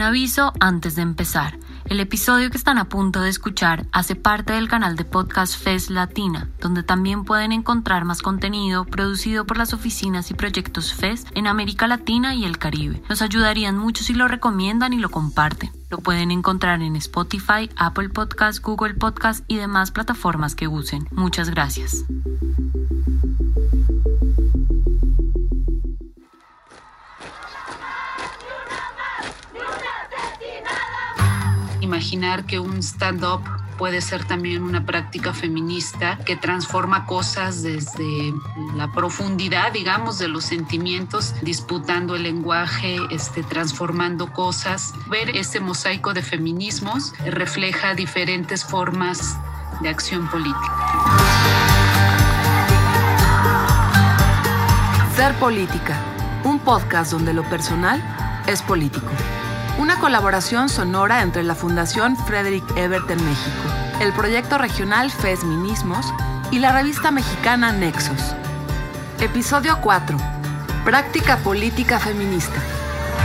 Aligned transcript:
Un 0.00 0.06
aviso 0.06 0.54
antes 0.60 0.96
de 0.96 1.02
empezar. 1.02 1.58
El 1.84 2.00
episodio 2.00 2.50
que 2.50 2.56
están 2.56 2.78
a 2.78 2.88
punto 2.88 3.20
de 3.20 3.28
escuchar 3.28 3.84
hace 3.92 4.16
parte 4.16 4.54
del 4.54 4.66
canal 4.66 4.96
de 4.96 5.04
podcast 5.04 5.54
FES 5.62 5.90
Latina, 5.90 6.48
donde 6.58 6.82
también 6.82 7.26
pueden 7.26 7.52
encontrar 7.52 8.06
más 8.06 8.22
contenido 8.22 8.86
producido 8.86 9.44
por 9.44 9.58
las 9.58 9.74
oficinas 9.74 10.30
y 10.30 10.34
proyectos 10.34 10.94
FES 10.94 11.26
en 11.34 11.46
América 11.46 11.86
Latina 11.86 12.34
y 12.34 12.46
el 12.46 12.56
Caribe. 12.56 13.02
Nos 13.10 13.20
ayudarían 13.20 13.76
mucho 13.76 14.02
si 14.02 14.14
lo 14.14 14.26
recomiendan 14.26 14.94
y 14.94 14.96
lo 14.96 15.10
comparten. 15.10 15.70
Lo 15.90 15.98
pueden 15.98 16.30
encontrar 16.30 16.80
en 16.80 16.96
Spotify, 16.96 17.68
Apple 17.76 18.08
Podcast, 18.08 18.62
Google 18.62 18.94
Podcast 18.94 19.44
y 19.48 19.56
demás 19.56 19.90
plataformas 19.90 20.54
que 20.54 20.66
usen. 20.66 21.08
Muchas 21.10 21.50
gracias. 21.50 22.06
Imaginar 32.00 32.46
que 32.46 32.58
un 32.58 32.78
stand-up 32.82 33.42
puede 33.76 34.00
ser 34.00 34.24
también 34.24 34.62
una 34.62 34.86
práctica 34.86 35.34
feminista 35.34 36.16
que 36.24 36.34
transforma 36.34 37.04
cosas 37.04 37.62
desde 37.62 38.32
la 38.74 38.90
profundidad, 38.90 39.70
digamos, 39.72 40.18
de 40.18 40.28
los 40.28 40.44
sentimientos, 40.44 41.34
disputando 41.42 42.14
el 42.14 42.22
lenguaje, 42.22 42.96
este, 43.10 43.42
transformando 43.42 44.32
cosas. 44.32 44.94
Ver 45.10 45.36
ese 45.36 45.60
mosaico 45.60 46.14
de 46.14 46.22
feminismos 46.22 47.12
refleja 47.26 47.94
diferentes 47.94 48.64
formas 48.64 49.36
de 49.82 49.90
acción 49.90 50.26
política. 50.30 50.72
Ser 55.16 55.34
Política, 55.34 56.00
un 56.44 56.60
podcast 56.60 57.12
donde 57.12 57.34
lo 57.34 57.42
personal 57.42 58.02
es 58.46 58.62
político. 58.62 59.10
Una 59.80 59.98
colaboración 59.98 60.68
sonora 60.68 61.22
entre 61.22 61.42
la 61.42 61.54
Fundación 61.54 62.14
Frederick 62.14 62.76
Ebert 62.76 63.08
en 63.08 63.24
México, 63.24 63.62
el 64.02 64.12
proyecto 64.12 64.58
regional 64.58 65.10
Fesminismos 65.10 66.12
y 66.50 66.58
la 66.58 66.70
revista 66.72 67.10
mexicana 67.10 67.72
Nexos. 67.72 68.34
Episodio 69.20 69.78
4. 69.80 70.18
Práctica 70.84 71.38
política 71.38 71.98
feminista. 71.98 72.60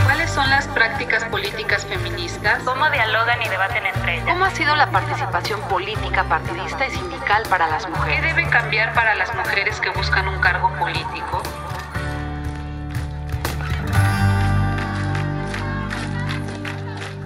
¿Cuáles 0.04 0.30
son 0.30 0.48
las 0.48 0.66
prácticas 0.68 1.24
políticas 1.24 1.84
feministas? 1.84 2.62
¿Cómo 2.64 2.88
dialogan 2.88 3.42
y 3.42 3.48
debaten 3.50 3.84
entre 3.84 4.14
ellas? 4.14 4.26
¿Cómo 4.26 4.46
ha 4.46 4.50
sido 4.50 4.74
la 4.76 4.90
participación 4.90 5.60
política, 5.68 6.24
partidista 6.24 6.86
y 6.86 6.90
sindical 6.90 7.42
para 7.50 7.66
las 7.66 7.84
¿Qué 7.84 7.90
mujeres? 7.90 8.34
debe 8.34 8.48
cambiar 8.48 8.94
para 8.94 9.14
las 9.14 9.34
mujeres 9.34 9.78
que 9.78 9.90
buscan 9.90 10.26
un 10.26 10.38
cargo 10.40 10.72
político? 10.78 11.42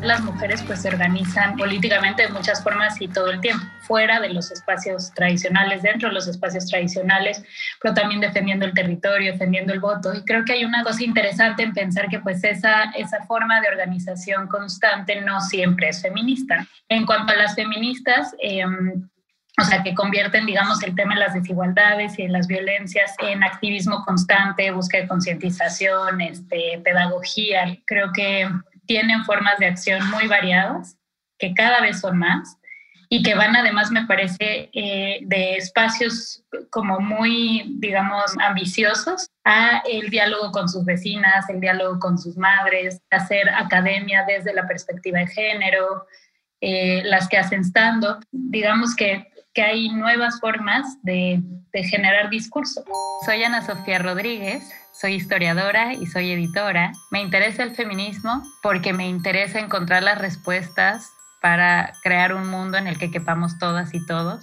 Las 0.03 0.23
mujeres 0.23 0.63
pues 0.63 0.83
se 0.83 0.89
organizan 0.89 1.57
políticamente 1.57 2.23
de 2.23 2.29
muchas 2.29 2.63
formas 2.63 3.01
y 3.01 3.09
todo 3.09 3.31
el 3.31 3.41
tiempo, 3.41 3.65
fuera 3.83 4.21
de 4.21 4.31
los 4.31 4.51
espacios 4.51 5.13
tradicionales, 5.15 5.83
dentro 5.83 6.09
de 6.09 6.15
los 6.15 6.27
espacios 6.27 6.67
tradicionales, 6.67 7.43
pero 7.81 7.95
también 7.95 8.21
defendiendo 8.21 8.65
el 8.65 8.73
territorio, 8.73 9.33
defendiendo 9.33 9.73
el 9.73 9.81
voto. 9.81 10.15
Y 10.15 10.25
creo 10.25 10.45
que 10.45 10.55
hay 10.55 10.65
una 10.65 10.83
cosa 10.85 11.05
interesante 11.05 11.63
en 11.63 11.75
pensar 11.75 12.09
que 12.09 12.21
pues 12.21 12.43
esa, 12.45 12.85
esa 12.97 13.25
forma 13.27 13.61
de 13.61 13.69
organización 13.69 14.47
constante 14.49 15.21
no 15.21 15.41
siempre 15.41 15.89
es 15.89 16.01
feminista. 16.01 16.67
En 16.89 17.05
cuanto 17.05 17.33
a 17.33 17.37
las 17.37 17.55
feministas, 17.55 18.35
eh, 18.43 18.65
o 19.61 19.65
sea, 19.65 19.83
que 19.83 19.95
convierten, 19.95 20.47
digamos, 20.47 20.83
el 20.83 20.95
tema 20.95 21.15
de 21.15 21.21
las 21.21 21.35
desigualdades 21.35 22.19
y 22.19 22.23
de 22.23 22.29
las 22.31 22.47
violencias 22.47 23.15
en 23.19 23.43
activismo 23.43 24.05
constante, 24.07 24.71
búsqueda 24.71 25.03
de 25.03 25.09
concientización, 25.09 26.21
este, 26.23 26.81
pedagogía. 26.83 27.77
Creo 27.85 28.11
que 28.15 28.49
tienen 28.91 29.25
formas 29.25 29.57
de 29.61 29.67
acción 29.67 30.11
muy 30.11 30.27
variadas, 30.27 30.99
que 31.39 31.55
cada 31.55 31.81
vez 31.81 32.01
son 32.01 32.19
más, 32.19 32.57
y 33.09 33.23
que 33.23 33.37
van 33.37 33.55
además, 33.55 33.93
me 33.93 34.05
parece, 34.05 34.69
eh, 34.73 35.21
de 35.23 35.55
espacios 35.55 36.43
como 36.71 36.99
muy, 36.99 37.77
digamos, 37.79 38.37
ambiciosos 38.41 39.29
a 39.45 39.81
el 39.89 40.11
diálogo 40.11 40.51
con 40.51 40.69
sus 40.69 40.85
vecinas, 40.85 41.49
el 41.49 41.61
diálogo 41.61 42.01
con 42.01 42.19
sus 42.19 42.37
madres, 42.37 43.01
hacer 43.13 43.49
academia 43.51 44.25
desde 44.27 44.53
la 44.53 44.67
perspectiva 44.67 45.21
de 45.21 45.29
género, 45.29 46.05
eh, 46.61 47.03
las 47.05 47.29
que 47.29 47.39
hacen 47.39 47.63
stand-up. 47.63 48.27
Digamos 48.33 48.97
que, 48.97 49.25
que 49.61 49.67
hay 49.67 49.91
nuevas 49.91 50.41
formas 50.41 50.97
de, 51.03 51.43
de 51.71 51.85
generar 51.85 52.31
discurso. 52.31 52.83
Soy 53.27 53.43
Ana 53.43 53.61
Sofía 53.61 53.99
Rodríguez, 53.99 54.65
soy 54.99 55.17
historiadora 55.17 55.93
y 55.93 56.07
soy 56.07 56.31
editora. 56.31 56.93
Me 57.11 57.21
interesa 57.21 57.63
el 57.63 57.77
feminismo 57.77 58.43
porque 58.63 58.95
me 58.95 59.07
interesa 59.07 59.59
encontrar 59.59 60.03
las 60.03 60.17
respuestas 60.17 61.11
para 61.43 61.93
crear 62.03 62.33
un 62.33 62.49
mundo 62.49 62.79
en 62.79 62.87
el 62.87 62.97
que 62.97 63.11
quepamos 63.11 63.59
todas 63.59 63.93
y 63.93 64.07
todos. 64.07 64.43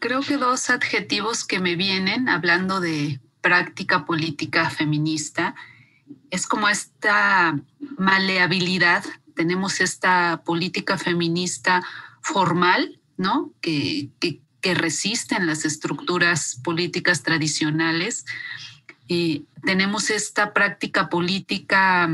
Creo 0.00 0.20
que 0.20 0.36
dos 0.36 0.68
adjetivos 0.68 1.46
que 1.46 1.58
me 1.58 1.74
vienen 1.74 2.28
hablando 2.28 2.78
de 2.78 3.20
práctica 3.40 4.04
política 4.04 4.68
feminista 4.68 5.54
es 6.30 6.46
como 6.46 6.68
esta 6.68 7.58
maleabilidad. 7.96 9.02
Tenemos 9.34 9.80
esta 9.80 10.42
política 10.44 10.98
feminista 10.98 11.82
formal, 12.20 12.98
¿no? 13.22 13.52
Que, 13.60 14.10
resisten 14.74 15.46
las 15.46 15.64
estructuras 15.64 16.60
políticas 16.62 17.24
tradicionales. 17.24 18.24
Eh, 19.08 19.42
tenemos 19.64 20.10
esta 20.10 20.52
práctica 20.52 21.08
política 21.08 22.08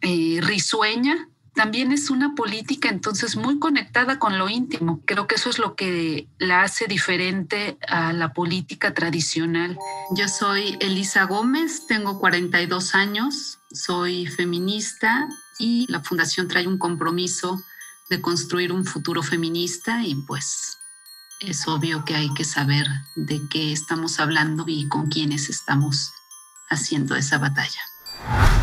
eh, 0.00 0.40
risueña, 0.42 1.28
también 1.54 1.92
es 1.92 2.10
una 2.10 2.34
política 2.34 2.88
entonces 2.88 3.36
muy 3.36 3.58
conectada 3.58 4.18
con 4.18 4.38
lo 4.38 4.48
íntimo. 4.48 5.00
Creo 5.04 5.26
que 5.26 5.34
eso 5.34 5.50
es 5.50 5.58
lo 5.58 5.74
que 5.74 6.26
la 6.38 6.62
hace 6.62 6.86
diferente 6.86 7.76
a 7.86 8.12
la 8.12 8.32
política 8.32 8.94
tradicional. 8.94 9.76
Yo 10.16 10.28
soy 10.28 10.76
Elisa 10.80 11.24
Gómez, 11.24 11.86
tengo 11.86 12.18
42 12.18 12.94
años, 12.94 13.58
soy 13.72 14.26
feminista 14.26 15.28
y 15.58 15.86
la 15.90 16.00
fundación 16.00 16.48
trae 16.48 16.66
un 16.66 16.78
compromiso 16.78 17.62
de 18.10 18.20
construir 18.20 18.72
un 18.72 18.84
futuro 18.84 19.22
feminista 19.22 20.02
y 20.02 20.16
pues 20.26 20.78
es 21.40 21.66
obvio 21.68 22.04
que 22.04 22.16
hay 22.16 22.34
que 22.34 22.44
saber 22.44 22.86
de 23.14 23.40
qué 23.48 23.72
estamos 23.72 24.18
hablando 24.18 24.64
y 24.66 24.88
con 24.88 25.06
quiénes 25.06 25.48
estamos 25.48 26.12
haciendo 26.68 27.14
esa 27.14 27.38
batalla. 27.38 27.80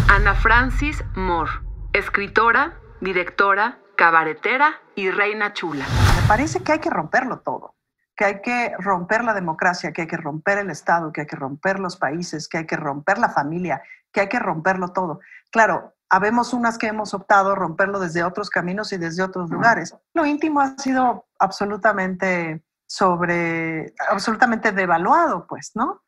Ana 0.10 0.36
Francis 0.36 1.02
Moore, 1.16 1.52
escritora, 1.94 2.80
directora, 3.00 3.80
cabaretera 3.96 4.82
y 4.96 5.10
reina 5.10 5.54
chula. 5.54 5.86
Me 6.22 6.28
parece 6.28 6.62
que 6.62 6.74
hay 6.74 6.80
que 6.80 6.90
romperlo 6.90 7.40
todo, 7.40 7.74
que 8.18 8.26
hay 8.26 8.42
que 8.42 8.74
romper 8.78 9.24
la 9.24 9.34
democracia, 9.34 9.94
que 9.94 10.02
hay 10.02 10.08
que 10.08 10.18
romper 10.18 10.58
el 10.58 10.70
Estado, 10.70 11.14
que 11.14 11.22
hay 11.22 11.28
que 11.28 11.38
romper 11.38 11.80
los 11.80 11.96
países, 11.96 12.50
que 12.50 12.60
hay 12.60 12.66
que 12.68 12.76
romper 12.76 13.18
la 13.18 13.30
familia, 13.30 13.82
que 14.12 14.20
hay 14.20 14.30
que 14.30 14.40
romperlo 14.40 14.90
todo. 14.90 15.22
Claro, 15.52 15.97
habemos 16.10 16.54
unas 16.54 16.78
que 16.78 16.88
hemos 16.88 17.14
optado 17.14 17.56
romperlo 17.56 18.00
desde 18.00 18.24
otros 18.24 18.50
caminos 18.50 18.94
y 18.94 18.98
desde 18.98 19.24
otros 19.24 19.50
lugares. 19.50 19.96
Lo 20.14 20.26
íntimo 20.26 20.62
ha 20.62 20.78
sido 20.78 21.26
absolutamente 21.40 22.64
sobre, 22.86 23.94
absolutamente 24.10 24.72
devaluado, 24.72 25.46
pues, 25.48 25.72
¿no? 25.76 26.04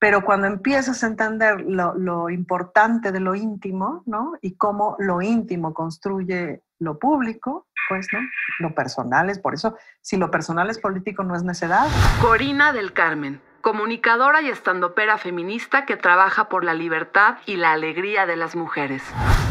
Pero 0.00 0.24
cuando 0.24 0.46
empiezas 0.46 1.02
a 1.02 1.08
entender 1.08 1.60
lo, 1.60 1.94
lo, 1.94 2.30
importante 2.30 3.10
de 3.10 3.20
lo 3.20 3.34
íntimo, 3.34 4.02
¿no? 4.06 4.34
Y 4.40 4.56
cómo 4.56 4.96
lo 5.00 5.20
íntimo 5.20 5.74
construye 5.74 6.62
lo 6.78 6.98
público, 6.98 7.66
pues, 7.88 8.06
¿no? 8.12 8.20
Lo 8.60 8.74
personal 8.74 9.28
es, 9.28 9.38
por 9.38 9.54
eso, 9.54 9.76
si 10.00 10.16
lo 10.16 10.30
personal 10.30 10.70
es 10.70 10.78
político, 10.78 11.24
no 11.24 11.34
es 11.34 11.42
necedad. 11.42 11.88
Corina 12.22 12.72
del 12.72 12.92
Carmen, 12.92 13.42
comunicadora 13.60 14.42
y 14.42 14.48
estandopera 14.48 15.18
feminista 15.18 15.84
que 15.84 15.96
trabaja 15.96 16.48
por 16.48 16.64
la 16.64 16.74
libertad 16.74 17.38
y 17.46 17.56
la 17.56 17.72
alegría 17.72 18.26
de 18.26 18.36
las 18.36 18.56
mujeres. 18.56 19.02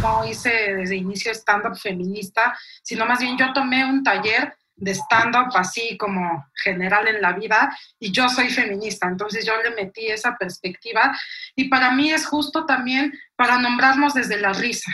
No 0.01 0.25
hice 0.25 0.75
desde 0.75 0.95
inicio 0.95 1.31
stand-up 1.33 1.77
feminista, 1.77 2.57
sino 2.83 3.05
más 3.05 3.19
bien 3.19 3.37
yo 3.37 3.53
tomé 3.53 3.85
un 3.85 4.03
taller 4.03 4.53
de 4.77 4.93
stand-up 4.93 5.49
así 5.55 5.97
como 5.97 6.45
general 6.63 7.07
en 7.07 7.21
la 7.21 7.33
vida 7.33 7.75
y 7.99 8.11
yo 8.11 8.29
soy 8.29 8.49
feminista, 8.49 9.07
entonces 9.07 9.45
yo 9.45 9.53
le 9.61 9.71
metí 9.71 10.07
esa 10.07 10.37
perspectiva 10.37 11.17
y 11.55 11.67
para 11.67 11.91
mí 11.91 12.11
es 12.11 12.27
justo 12.27 12.65
también 12.65 13.11
para 13.35 13.57
nombrarnos 13.57 14.13
desde 14.13 14.39
la 14.39 14.53
risa, 14.53 14.91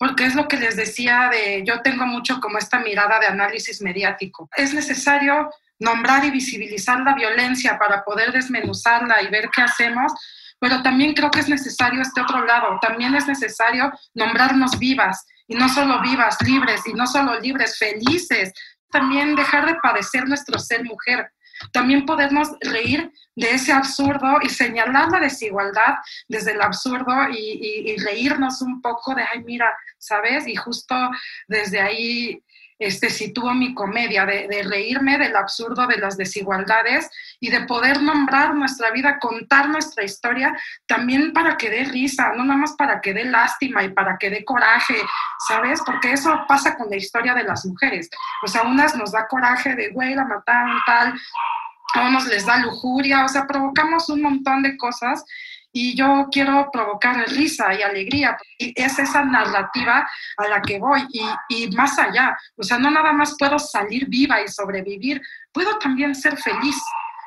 porque 0.00 0.24
es 0.24 0.34
lo 0.34 0.48
que 0.48 0.56
les 0.56 0.76
decía 0.76 1.28
de 1.30 1.62
yo 1.66 1.82
tengo 1.82 2.06
mucho 2.06 2.40
como 2.40 2.56
esta 2.56 2.78
mirada 2.78 3.20
de 3.20 3.26
análisis 3.26 3.82
mediático. 3.82 4.48
Es 4.56 4.72
necesario 4.72 5.50
nombrar 5.78 6.24
y 6.24 6.30
visibilizar 6.30 7.00
la 7.00 7.14
violencia 7.14 7.78
para 7.78 8.02
poder 8.02 8.32
desmenuzarla 8.32 9.20
y 9.20 9.28
ver 9.28 9.50
qué 9.54 9.60
hacemos, 9.60 10.10
pero 10.58 10.82
también 10.82 11.12
creo 11.12 11.30
que 11.30 11.40
es 11.40 11.50
necesario 11.50 12.00
este 12.00 12.22
otro 12.22 12.46
lado, 12.46 12.78
también 12.80 13.14
es 13.14 13.26
necesario 13.26 13.92
nombrarnos 14.14 14.78
vivas 14.78 15.26
y 15.46 15.54
no 15.54 15.68
solo 15.68 16.00
vivas, 16.00 16.38
libres 16.46 16.80
y 16.86 16.94
no 16.94 17.06
solo 17.06 17.38
libres, 17.38 17.76
felices, 17.76 18.54
también 18.90 19.36
dejar 19.36 19.66
de 19.66 19.74
padecer 19.82 20.26
nuestro 20.26 20.58
ser 20.58 20.82
mujer, 20.82 21.30
también 21.72 22.06
podernos 22.06 22.48
reír 22.60 23.12
de 23.36 23.50
ese 23.50 23.72
absurdo 23.72 24.38
y 24.42 24.48
señalar 24.48 25.10
la 25.10 25.20
desigualdad 25.20 25.94
desde 26.28 26.52
el 26.52 26.62
absurdo 26.62 27.12
y 27.30 27.96
reírnos 27.98 28.62
un 28.62 28.80
poco 28.80 29.14
de, 29.14 29.22
ay, 29.22 29.42
mira, 29.44 29.72
¿sabes? 29.98 30.46
Y 30.46 30.56
justo 30.56 30.94
desde 31.48 31.80
ahí 31.80 32.42
este, 32.80 33.10
sitúo 33.10 33.52
mi 33.52 33.74
comedia, 33.74 34.24
de, 34.24 34.62
reírme 34.64 35.18
del 35.18 35.36
absurdo 35.36 35.86
de 35.86 35.98
las 35.98 36.16
desigualdades 36.16 37.10
y 37.38 37.50
de 37.50 37.60
poder 37.66 38.02
nombrar 38.02 38.54
nuestra 38.54 38.90
vida, 38.90 39.18
contar 39.18 39.68
nuestra 39.68 40.02
historia, 40.02 40.58
también 40.86 41.34
para 41.34 41.58
que 41.58 41.68
dé 41.68 41.84
risa, 41.84 42.32
no 42.34 42.42
nada 42.42 42.58
más 42.58 42.72
para 42.72 43.02
que 43.02 43.12
dé 43.12 43.24
lástima 43.24 43.84
y 43.84 43.90
para 43.90 44.16
que 44.16 44.30
dé 44.30 44.44
coraje, 44.46 44.96
¿sabes? 45.46 45.80
Porque 45.84 46.12
eso 46.12 46.44
pasa 46.48 46.74
con 46.74 46.88
la 46.88 46.96
historia 46.96 47.34
de 47.34 47.44
las 47.44 47.66
mujeres. 47.66 48.08
O 48.42 48.48
sea, 48.48 48.62
a 48.62 48.66
unas 48.66 48.96
nos 48.96 49.12
da 49.12 49.28
coraje 49.28 49.74
de, 49.74 49.90
güey, 49.90 50.14
la 50.14 50.24
mataron 50.24 50.78
tal, 50.86 51.20
a 51.94 52.08
unos 52.08 52.26
les 52.28 52.46
da 52.46 52.56
lujuria, 52.56 53.26
o 53.26 53.28
sea, 53.28 53.46
provocamos 53.46 54.08
un 54.08 54.22
montón 54.22 54.62
de 54.62 54.78
cosas 54.78 55.22
y 55.72 55.96
yo 55.96 56.28
quiero 56.30 56.68
provocar 56.72 57.16
risa 57.28 57.74
y 57.74 57.82
alegría. 57.82 58.36
Y 58.58 58.72
es 58.74 58.98
esa 58.98 59.24
narrativa 59.24 60.08
a 60.36 60.48
la 60.48 60.60
que 60.62 60.78
voy 60.78 61.06
y, 61.10 61.22
y, 61.48 61.70
más 61.72 61.98
allá. 61.98 62.36
O 62.56 62.62
sea, 62.62 62.78
no 62.78 62.90
nada 62.90 63.12
más 63.12 63.36
puedo 63.38 63.58
salir 63.58 64.06
viva 64.08 64.40
y 64.42 64.48
sobrevivir, 64.48 65.20
puedo 65.52 65.78
también 65.78 66.14
ser 66.14 66.36
feliz. 66.36 66.76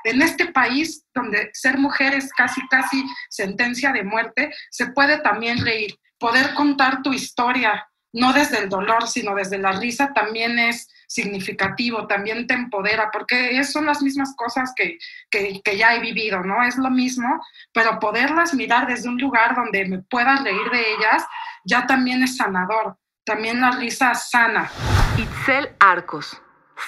En 0.03 0.21
este 0.21 0.47
país 0.51 1.05
donde 1.13 1.49
ser 1.53 1.77
mujer 1.77 2.13
es 2.13 2.31
casi, 2.33 2.61
casi 2.67 3.05
sentencia 3.29 3.91
de 3.93 4.03
muerte, 4.03 4.53
se 4.69 4.87
puede 4.87 5.19
también 5.19 5.63
reír. 5.63 5.97
Poder 6.19 6.53
contar 6.53 7.01
tu 7.01 7.13
historia, 7.13 7.87
no 8.13 8.31
desde 8.31 8.59
el 8.59 8.69
dolor, 8.69 9.07
sino 9.07 9.35
desde 9.35 9.57
la 9.57 9.71
risa, 9.73 10.13
también 10.13 10.59
es 10.59 10.87
significativo, 11.07 12.07
también 12.07 12.45
te 12.47 12.53
empodera, 12.53 13.09
porque 13.11 13.63
son 13.63 13.87
las 13.87 14.01
mismas 14.01 14.35
cosas 14.35 14.71
que, 14.75 14.97
que, 15.29 15.77
ya 15.77 15.95
he 15.95 15.99
vivido, 15.99 16.41
¿no? 16.43 16.63
Es 16.63 16.77
lo 16.77 16.89
mismo, 16.91 17.43
pero 17.73 17.99
poderlas 17.99 18.53
mirar 18.53 18.87
desde 18.87 19.09
un 19.09 19.17
lugar 19.17 19.55
donde 19.55 19.85
me 19.85 19.99
pueda 19.99 20.37
reír 20.37 20.69
de 20.71 20.93
ellas, 20.93 21.25
ya 21.65 21.87
también 21.87 22.21
es 22.21 22.37
sanador, 22.37 22.97
también 23.25 23.61
la 23.61 23.71
risa 23.71 24.13
sana. 24.13 24.69
Itzel 25.17 25.69
Arcos, 25.79 26.39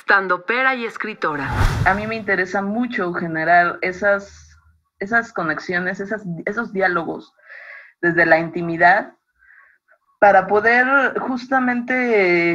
standopera 0.02 0.76
y 0.76 0.86
escritora. 0.86 1.52
A 1.86 1.94
mí 1.96 2.06
me 2.06 2.16
interesa 2.16 2.62
mucho 2.62 3.14
generar 3.14 3.80
esas, 3.82 4.58
esas 5.00 5.34
conexiones, 5.34 6.00
esas, 6.00 6.22
esos 6.46 6.72
diálogos 6.72 7.34
desde 8.02 8.26
la 8.26 8.38
intimidad 8.38 9.14
para 10.26 10.48
poder 10.48 10.88
justamente 11.20 12.54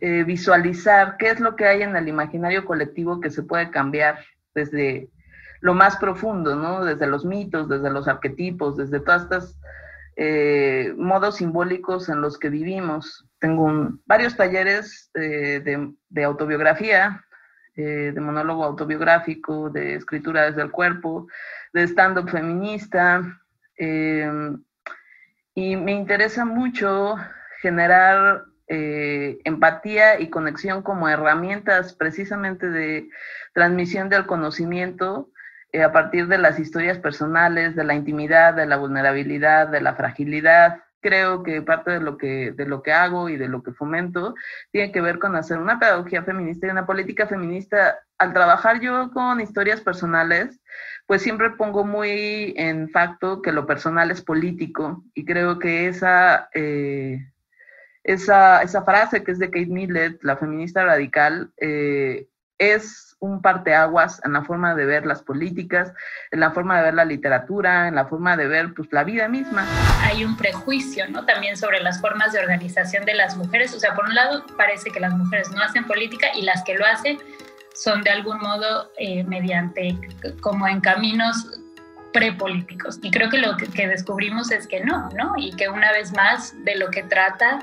eh, 0.00 0.24
visualizar 0.24 1.18
qué 1.18 1.28
es 1.28 1.38
lo 1.38 1.54
que 1.54 1.66
hay 1.66 1.82
en 1.82 1.94
el 1.94 2.08
imaginario 2.08 2.64
colectivo 2.64 3.20
que 3.20 3.28
se 3.28 3.42
puede 3.42 3.68
cambiar 3.68 4.20
desde 4.54 5.10
lo 5.60 5.74
más 5.74 5.98
profundo, 5.98 6.56
¿no? 6.56 6.82
Desde 6.82 7.06
los 7.06 7.26
mitos, 7.26 7.68
desde 7.68 7.90
los 7.90 8.08
arquetipos, 8.08 8.78
desde 8.78 9.00
todos 9.00 9.24
estos 9.24 9.58
eh, 10.16 10.94
modos 10.96 11.36
simbólicos 11.36 12.08
en 12.08 12.22
los 12.22 12.38
que 12.38 12.48
vivimos. 12.48 13.26
Tengo 13.38 13.70
varios 14.06 14.34
talleres 14.34 15.10
eh, 15.12 15.60
de, 16.08 16.24
autobiografía, 16.24 17.22
de 17.76 18.18
monólogo 18.18 18.64
autobiográfico, 18.64 19.68
de 19.68 19.96
escritura 19.96 20.44
desde 20.46 20.62
el 20.62 20.70
cuerpo, 20.70 21.26
de 21.74 21.82
stand-up 21.82 22.30
feminista 22.30 23.42
y 25.54 25.76
me 25.76 25.92
interesa 25.92 26.44
mucho 26.44 27.16
generar 27.60 28.44
eh, 28.68 29.38
empatía 29.44 30.20
y 30.20 30.30
conexión 30.30 30.82
como 30.82 31.08
herramientas 31.08 31.92
precisamente 31.94 32.70
de 32.70 33.08
transmisión 33.52 34.08
del 34.08 34.26
conocimiento 34.26 35.30
eh, 35.72 35.82
a 35.82 35.92
partir 35.92 36.28
de 36.28 36.38
las 36.38 36.58
historias 36.58 36.98
personales, 36.98 37.76
de 37.76 37.84
la 37.84 37.94
intimidad, 37.94 38.54
de 38.54 38.66
la 38.66 38.76
vulnerabilidad, 38.76 39.68
de 39.68 39.80
la 39.80 39.94
fragilidad. 39.94 40.84
Creo 41.00 41.42
que 41.42 41.62
parte 41.62 41.92
de 41.92 42.00
lo 42.00 42.16
que, 42.16 42.52
de 42.52 42.66
lo 42.66 42.82
que 42.82 42.92
hago 42.92 43.28
y 43.28 43.36
de 43.36 43.48
lo 43.48 43.62
que 43.62 43.72
fomento 43.72 44.34
tiene 44.70 44.92
que 44.92 45.00
ver 45.00 45.18
con 45.18 45.34
hacer 45.34 45.58
una 45.58 45.78
pedagogía 45.78 46.22
feminista 46.22 46.66
y 46.66 46.70
una 46.70 46.86
política 46.86 47.26
feminista. 47.26 47.98
Al 48.18 48.34
trabajar 48.34 48.80
yo 48.80 49.10
con 49.12 49.40
historias 49.40 49.80
personales, 49.80 50.60
pues 51.06 51.22
siempre 51.22 51.50
pongo 51.50 51.84
muy 51.84 52.54
en 52.56 52.90
facto 52.90 53.42
que 53.42 53.50
lo 53.50 53.66
personal 53.66 54.10
es 54.10 54.22
político 54.22 55.02
y 55.14 55.24
creo 55.24 55.58
que 55.58 55.88
esa, 55.88 56.48
eh, 56.54 57.32
esa, 58.04 58.62
esa, 58.62 58.82
frase 58.84 59.24
que 59.24 59.32
es 59.32 59.38
de 59.38 59.50
Kate 59.50 59.66
Millett, 59.66 60.22
la 60.22 60.36
feminista 60.36 60.84
radical, 60.84 61.50
eh, 61.56 62.28
es 62.58 63.09
un 63.20 63.42
parteaguas 63.42 64.20
en 64.24 64.32
la 64.32 64.42
forma 64.42 64.74
de 64.74 64.86
ver 64.86 65.06
las 65.06 65.22
políticas, 65.22 65.92
en 66.30 66.40
la 66.40 66.50
forma 66.50 66.78
de 66.78 66.84
ver 66.84 66.94
la 66.94 67.04
literatura, 67.04 67.88
en 67.88 67.94
la 67.94 68.06
forma 68.06 68.36
de 68.36 68.48
ver 68.48 68.74
pues, 68.74 68.88
la 68.92 69.04
vida 69.04 69.28
misma. 69.28 69.66
Hay 70.02 70.24
un 70.24 70.36
prejuicio 70.36 71.08
¿no? 71.08 71.24
también 71.24 71.56
sobre 71.56 71.80
las 71.80 72.00
formas 72.00 72.32
de 72.32 72.40
organización 72.40 73.04
de 73.04 73.14
las 73.14 73.36
mujeres. 73.36 73.74
O 73.74 73.78
sea, 73.78 73.94
por 73.94 74.06
un 74.06 74.14
lado 74.14 74.44
parece 74.56 74.90
que 74.90 75.00
las 75.00 75.12
mujeres 75.12 75.50
no 75.52 75.62
hacen 75.62 75.86
política 75.86 76.28
y 76.34 76.42
las 76.42 76.64
que 76.64 76.74
lo 76.74 76.84
hacen 76.86 77.18
son 77.74 78.02
de 78.02 78.10
algún 78.10 78.38
modo 78.40 78.90
eh, 78.98 79.22
mediante 79.24 79.96
como 80.40 80.66
en 80.66 80.80
caminos 80.80 81.60
prepolíticos. 82.12 82.98
Y 83.02 83.10
creo 83.10 83.30
que 83.30 83.38
lo 83.38 83.56
que, 83.56 83.86
descubrimos 83.86 84.50
es 84.50 84.66
que 84.66 84.80
no, 84.80 85.10
¿no? 85.10 85.34
Y 85.36 85.54
que 85.56 85.68
una 85.68 85.92
vez 85.92 86.12
más 86.12 86.54
de 86.64 86.76
lo 86.76 86.90
que 86.90 87.02
trata 87.02 87.60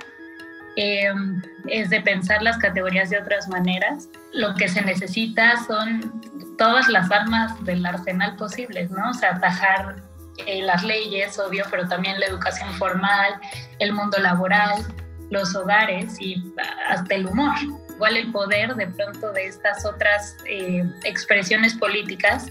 eh, 0.77 1.11
es 1.67 1.89
de 1.89 1.99
pensar 2.01 2.41
las 2.41 2.57
categorías 2.57 3.09
de 3.09 3.19
otras 3.19 3.49
maneras. 3.49 4.07
Lo 4.33 4.55
que 4.55 4.69
se 4.69 4.81
necesita 4.81 5.57
son 5.65 6.21
todas 6.57 6.87
las 6.87 7.11
armas 7.11 7.63
del 7.65 7.85
arsenal 7.85 8.35
posibles, 8.37 8.89
¿no? 8.89 9.09
O 9.09 9.13
sea, 9.13 9.31
atajar 9.35 9.97
eh, 10.45 10.61
las 10.61 10.83
leyes, 10.83 11.37
obvio, 11.39 11.65
pero 11.69 11.87
también 11.87 12.19
la 12.19 12.27
educación 12.27 12.71
formal, 12.75 13.33
el 13.79 13.91
mundo 13.91 14.17
laboral, 14.19 14.85
los 15.29 15.53
hogares 15.55 16.15
y 16.21 16.53
hasta 16.89 17.15
el 17.15 17.25
humor 17.25 17.53
igual 17.97 18.15
el 18.15 18.31
poder 18.31 18.75
de 18.75 18.85
pronto 18.87 19.33
de 19.33 19.47
estas 19.47 19.83
otras 19.83 20.37
eh, 20.45 20.85
expresiones 21.03 21.73
políticas 21.73 22.45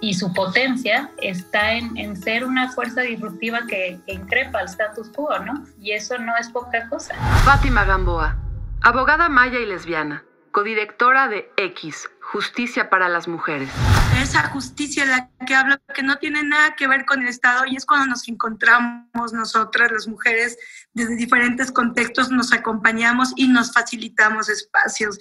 y 0.00 0.14
su 0.14 0.32
potencia 0.32 1.10
está 1.18 1.72
en, 1.72 2.16
ser 2.16 2.44
una 2.44 2.72
fuerza 2.72 3.02
disruptiva 3.02 3.60
que, 3.68 4.00
que, 4.06 4.12
increpa 4.12 4.60
el 4.60 4.66
status 4.66 5.08
quo, 5.10 5.38
¿no? 5.40 5.64
Y 5.80 5.92
eso 5.92 6.18
no 6.18 6.36
es 6.36 6.48
poca 6.48 6.88
cosa. 6.88 7.14
Fátima 7.44 7.84
Gamboa, 7.84 8.36
abogada 8.80 9.28
maya 9.28 9.58
y 9.58 9.66
lesbiana, 9.66 10.24
codirectora 10.50 11.28
de 11.28 11.50
X, 11.56 12.08
Justicia 12.20 12.90
para 12.90 13.08
las 13.08 13.28
Mujeres. 13.28 13.70
Esa 14.20 14.48
justicia 14.50 15.04
de 15.04 15.10
la 15.10 15.30
que 15.46 15.54
hablo, 15.54 15.76
que 15.94 16.02
no 16.02 16.16
tiene 16.18 16.42
nada 16.42 16.76
que 16.76 16.86
ver 16.86 17.04
con 17.04 17.22
el 17.22 17.28
Estado, 17.28 17.64
y 17.66 17.76
es 17.76 17.86
cuando 17.86 18.06
nos 18.06 18.28
encontramos 18.28 19.32
nosotras, 19.32 19.90
las 19.90 20.06
mujeres, 20.06 20.58
desde 20.92 21.16
diferentes 21.16 21.72
contextos, 21.72 22.30
nos 22.30 22.52
acompañamos 22.52 23.32
y 23.36 23.48
nos 23.48 23.72
facilitamos 23.72 24.48
espacios. 24.48 25.18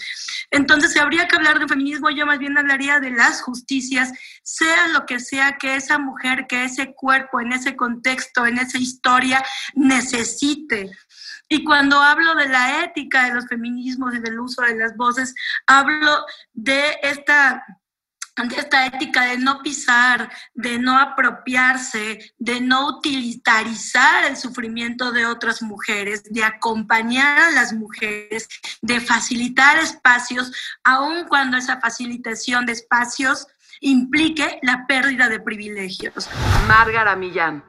Entonces, 0.52 0.94
si 0.94 1.00
habría 1.00 1.28
que 1.28 1.38
hablar 1.38 1.60
de 1.60 1.68
feminismo, 1.68 2.10
yo 2.10 2.26
más 2.26 2.40
bien 2.40 2.58
hablaría 2.58 3.00
de 3.00 3.12
las 3.12 3.42
justicias, 3.42 4.12
sea 4.44 4.88
lo 4.90 5.06
que 5.06 5.20
sea 5.20 5.58
que 5.58 5.76
esa 5.76 5.98
mujer, 5.98 6.46
que 6.48 6.66
ese 6.66 6.94
cuerpo, 6.94 7.40
en 7.40 7.54
ese 7.54 7.76
contexto, 7.76 8.46
en 8.46 8.58
esa 8.58 8.78
historia, 8.78 9.44
necesite. 9.74 10.92
Y 11.50 11.64
cuando 11.64 12.00
hablo 12.00 12.36
de 12.36 12.48
la 12.48 12.84
ética 12.84 13.26
de 13.26 13.34
los 13.34 13.48
feminismos 13.48 14.14
y 14.16 14.20
del 14.20 14.40
uso 14.40 14.62
de 14.62 14.76
las 14.76 14.96
voces, 14.96 15.34
hablo 15.66 16.26
de 16.54 16.98
esta 17.02 17.66
de 18.48 18.56
esta 18.56 18.86
ética 18.86 19.26
de 19.26 19.38
no 19.38 19.62
pisar, 19.62 20.32
de 20.54 20.80
no 20.80 20.98
apropiarse, 20.98 22.34
de 22.38 22.62
no 22.62 22.88
utilitarizar 22.88 24.26
el 24.26 24.38
sufrimiento 24.38 25.12
de 25.12 25.26
otras 25.26 25.62
mujeres, 25.62 26.24
de 26.24 26.44
acompañar 26.44 27.38
a 27.40 27.52
las 27.52 27.74
mujeres, 27.74 28.48
de 28.82 29.02
facilitar 29.02 29.78
espacios, 29.80 30.54
aun 30.86 31.26
cuando 31.28 31.58
esa 31.58 31.82
facilitación 31.82 32.66
de 32.66 32.74
espacios 32.74 33.48
implique 33.82 34.60
la 34.62 34.86
pérdida 34.88 35.28
de 35.28 35.40
privilegios. 35.40 36.30
Márgara 36.68 37.16
Millán, 37.16 37.64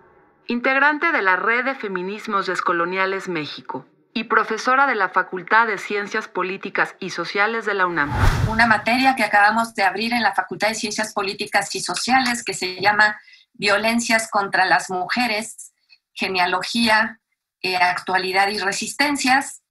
integrante 0.51 1.13
de 1.13 1.23
la 1.23 1.37
Red 1.37 1.65
de 1.65 1.77
Feminismos 1.77 2.47
Descoloniales 2.47 3.29
México 3.29 3.87
y 4.13 4.25
profesora 4.25 4.89
de 4.89 4.97
la 4.97 5.09
Facultad 5.09 5.69
de 5.69 5.79
Ciencias 5.79 6.27
Políticas 6.27 6.97
y 6.99 7.11
Sociales 7.11 7.67
de 7.67 7.75
la 7.75 7.87
UNAM. 7.87 8.13
Una 8.49 8.67
materia 8.67 9.15
que 9.15 9.23
acabamos 9.23 9.77
de 9.77 9.85
abrir 9.85 10.13
en 10.13 10.25
la 10.25 10.35
Facultad 10.35 10.67
de 10.67 10.75
Ciencias 10.75 11.13
Políticas 11.13 11.73
y 11.77 11.81
Sociales 11.81 12.43
que 12.43 12.53
se 12.53 12.81
llama 12.81 13.21
Violencias 13.53 14.29
contra 14.29 14.65
las 14.65 14.91
Mujeres, 14.91 15.73
Genealogía, 16.15 17.21
eh, 17.63 17.77
Actualidad 17.77 18.49
y 18.49 18.59
Resistencias, 18.59 19.63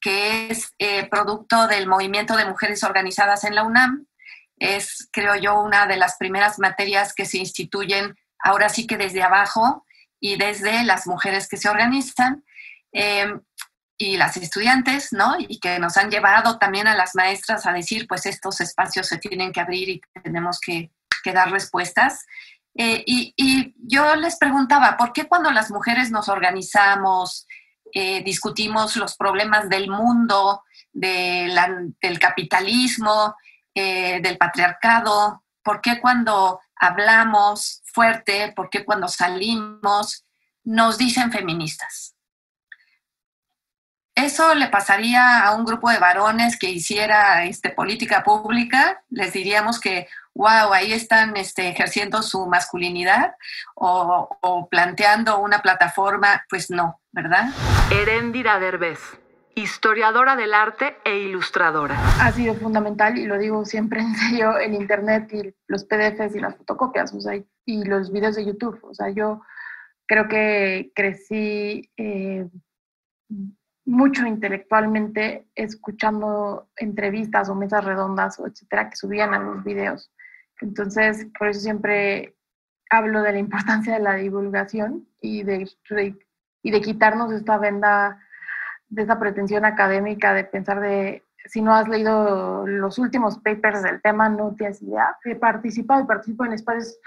que 0.00 0.52
es 0.52 0.72
eh, 0.78 1.08
producto 1.08 1.66
del 1.66 1.88
movimiento 1.88 2.36
de 2.36 2.46
mujeres 2.46 2.84
organizadas 2.84 3.42
en 3.42 3.56
la 3.56 3.64
UNAM. 3.64 4.06
Es, 4.56 5.08
creo 5.10 5.34
yo, 5.34 5.60
una 5.60 5.88
de 5.88 5.96
las 5.96 6.16
primeras 6.16 6.60
materias 6.60 7.12
que 7.12 7.26
se 7.26 7.38
instituyen 7.38 8.14
ahora 8.38 8.68
sí 8.68 8.86
que 8.86 8.96
desde 8.96 9.24
abajo 9.24 9.84
y 10.20 10.36
desde 10.36 10.84
las 10.84 11.06
mujeres 11.06 11.48
que 11.48 11.56
se 11.56 11.68
organizan. 11.68 12.44
Eh, 12.92 13.32
y 13.98 14.16
las 14.16 14.36
estudiantes, 14.36 15.12
¿no? 15.12 15.34
Y 15.38 15.58
que 15.58 15.80
nos 15.80 15.96
han 15.96 16.08
llevado 16.08 16.56
también 16.58 16.86
a 16.86 16.94
las 16.94 17.16
maestras 17.16 17.66
a 17.66 17.72
decir, 17.72 18.06
pues 18.06 18.26
estos 18.26 18.60
espacios 18.60 19.08
se 19.08 19.18
tienen 19.18 19.52
que 19.52 19.60
abrir 19.60 19.88
y 19.88 20.00
tenemos 20.22 20.60
que, 20.60 20.92
dar 21.34 21.50
respuestas. 21.50 22.24
Eh, 22.74 23.02
y, 23.06 23.74
yo 23.76 24.16
les 24.16 24.38
preguntaba, 24.38 24.96
¿por 24.96 25.12
qué 25.12 25.26
cuando 25.26 25.50
las 25.50 25.70
mujeres 25.70 26.10
nos 26.10 26.30
organizamos, 26.30 27.46
eh, 27.92 28.22
discutimos 28.22 28.96
los 28.96 29.14
problemas 29.14 29.68
del 29.68 29.90
mundo, 29.90 30.62
del 30.90 32.18
capitalismo, 32.18 33.36
eh, 33.74 34.20
del 34.22 34.38
patriarcado, 34.38 35.44
por 35.62 35.82
qué 35.82 36.00
cuando 36.00 36.60
hablamos 36.78 37.82
fuerte, 37.92 38.52
por 38.54 38.70
qué 38.70 38.84
cuando 38.84 39.08
salimos, 39.08 40.24
nos 40.64 40.98
dicen 40.98 41.32
feministas? 41.32 42.14
eso 44.24 44.54
le 44.54 44.66
pasaría 44.66 45.44
a 45.44 45.54
un 45.54 45.64
grupo 45.64 45.90
de 45.90 45.98
varones 45.98 46.58
que 46.58 46.68
hiciera 46.68 47.44
este, 47.44 47.70
política 47.70 48.24
pública, 48.24 49.02
les 49.10 49.32
diríamos 49.32 49.78
que, 49.80 50.08
wow, 50.34 50.72
ahí 50.72 50.92
están 50.92 51.36
este, 51.36 51.68
ejerciendo 51.68 52.22
su 52.22 52.46
masculinidad 52.46 53.34
o, 53.76 54.68
planteando 54.70 55.38
una 55.38 55.62
plataforma, 55.62 56.44
pues 56.50 56.68
no, 56.68 57.00
¿verdad? 57.12 57.50
Erendira 57.90 58.58
Derbez, 58.58 58.98
historiadora 59.60 60.36
del 60.36 60.54
arte 60.54 60.96
e 61.04 61.18
ilustradora. 61.18 61.96
Ha 62.20 62.32
sido 62.32 62.54
fundamental, 62.54 63.18
y 63.18 63.26
lo 63.26 63.38
digo 63.38 63.64
siempre 63.64 64.00
en 64.02 64.14
serio, 64.14 64.58
el 64.58 64.74
Internet 64.74 65.32
y 65.32 65.54
los 65.66 65.84
PDFs 65.84 66.36
y 66.36 66.40
las 66.40 66.56
fotocopias, 66.56 67.12
o 67.14 67.20
sea, 67.20 67.40
y 67.64 67.84
los 67.84 68.12
videos 68.12 68.36
de 68.36 68.46
YouTube. 68.46 68.78
O 68.82 68.94
sea, 68.94 69.10
yo 69.10 69.42
creo 70.06 70.28
que 70.28 70.92
crecí... 70.94 71.90
Eh, 71.96 72.48
mucho 73.88 74.26
intelectualmente 74.26 75.48
escuchando 75.54 76.68
entrevistas 76.76 77.48
o 77.48 77.54
mesas 77.54 77.82
redondas 77.82 78.38
o 78.38 78.46
etcétera 78.46 78.90
que 78.90 78.96
subían 78.96 79.32
a 79.32 79.38
los 79.38 79.64
videos. 79.64 80.12
Entonces, 80.60 81.26
por 81.38 81.48
eso 81.48 81.60
siempre 81.60 82.36
hablo 82.90 83.22
de 83.22 83.32
la 83.32 83.38
importancia 83.38 83.94
de 83.94 84.00
la 84.00 84.16
divulgación 84.16 85.08
y 85.22 85.42
de, 85.42 85.70
y 86.62 86.70
de 86.70 86.80
quitarnos 86.82 87.32
esta 87.32 87.56
venda, 87.56 88.20
de 88.88 89.02
esa 89.02 89.18
pretensión 89.18 89.64
académica 89.64 90.34
de 90.34 90.44
pensar 90.44 90.80
de 90.80 91.22
si 91.44 91.62
no 91.62 91.72
has 91.72 91.88
leído 91.88 92.66
los 92.66 92.98
últimos 92.98 93.38
papers 93.38 93.82
del 93.82 94.02
tema, 94.02 94.28
no 94.28 94.54
tienes 94.54 94.82
idea. 94.82 95.16
He 95.24 95.34
participado 95.34 96.02
y 96.02 96.06
participo 96.06 96.44
en 96.44 96.52
espacios, 96.52 96.98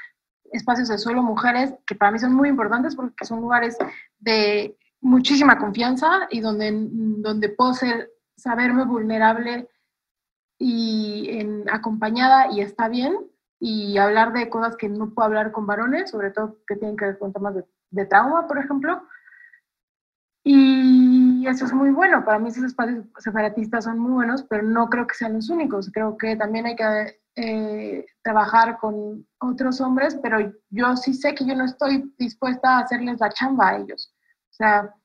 espacios 0.52 0.88
de 0.90 0.98
solo 0.98 1.22
mujeres 1.22 1.74
que 1.86 1.96
para 1.96 2.12
mí 2.12 2.20
son 2.20 2.34
muy 2.34 2.50
importantes 2.50 2.96
porque 2.96 3.26
son 3.26 3.42
lugares 3.42 3.78
de 4.20 4.78
muchísima 5.00 5.58
confianza 5.58 6.28
y 6.30 6.40
donde, 6.40 6.72
donde 6.74 7.50
puedo 7.50 7.74
saberme 8.36 8.86
vulnerable 8.86 9.68
y 10.58 11.30
en, 11.30 11.70
acompañada 11.70 12.52
y 12.52 12.62
está 12.62 12.88
bien 12.88 13.16
y 13.60 13.98
hablar 13.98 14.34
de 14.34 14.50
cosas 14.50 14.76
que 14.76 14.90
no 14.90 15.14
puedo 15.14 15.28
hablar 15.28 15.52
con 15.52 15.68
varones, 15.68 16.10
sobre 16.10 16.32
todo 16.32 16.58
que 16.68 16.76
tienen 16.76 16.98
que 16.98 17.06
ver 17.06 17.20
con 17.20 17.32
temas 17.32 17.56
de, 17.56 17.64
de 17.92 18.06
trauma, 18.06 18.48
por 18.48 18.58
ejemplo. 18.58 19.04
Y 20.43 21.45
eso 21.48 21.65
es 21.65 21.74
muy 21.74 21.91
bueno. 21.91 22.25
Para 22.25 22.39
mí 22.39 22.50
esos 22.50 22.63
espacios 22.63 23.05
separatistas 23.19 23.83
son 23.83 24.00
muy 24.00 24.12
buenos, 24.12 24.43
pero 24.43 24.63
no 24.63 24.89
creo 24.89 25.05
que 25.05 25.15
sean 25.15 25.33
los 25.33 25.50
únicos. 25.50 25.91
Creo 25.93 26.17
que 26.17 26.36
también 26.36 26.65
hay 26.65 26.75
que 26.75 27.19
eh, 27.36 28.05
trabajar 28.24 28.77
con 28.79 29.25
otros 29.39 29.79
hombres, 29.81 30.17
pero 30.21 30.51
yo 30.69 30.98
sí 30.98 31.13
sé 31.13 31.36
que 31.36 31.45
yo 31.45 31.55
no 31.55 31.65
estoy 31.65 32.13
dispuesta 32.17 32.77
a 32.77 32.79
hacerles 32.79 33.19
la 33.19 33.29
chamba 33.29 33.69
a 33.69 33.77
ellos. 33.77 34.13
O 34.50 34.53
sea, 34.53 34.95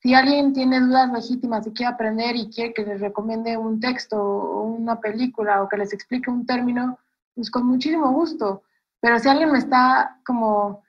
si 0.00 0.14
alguien 0.14 0.52
tiene 0.52 0.80
dudas 0.80 1.12
legítimas 1.12 1.66
y 1.66 1.72
quiere 1.72 1.92
aprender 1.92 2.36
y 2.36 2.50
quiere 2.50 2.74
que 2.74 2.84
les 2.84 3.00
recomiende 3.00 3.56
un 3.56 3.80
texto 3.80 4.16
o 4.20 4.62
una 4.64 5.00
película 5.00 5.62
o 5.62 5.68
que 5.68 5.76
les 5.76 5.92
explique 5.92 6.30
un 6.30 6.44
término, 6.44 6.98
pues 7.34 7.50
con 7.50 7.66
muchísimo 7.66 8.12
gusto. 8.12 8.62
Pero 9.00 9.18
si 9.18 9.28
alguien 9.28 9.52
me 9.52 9.58
está 9.58 10.20
como, 10.26 10.82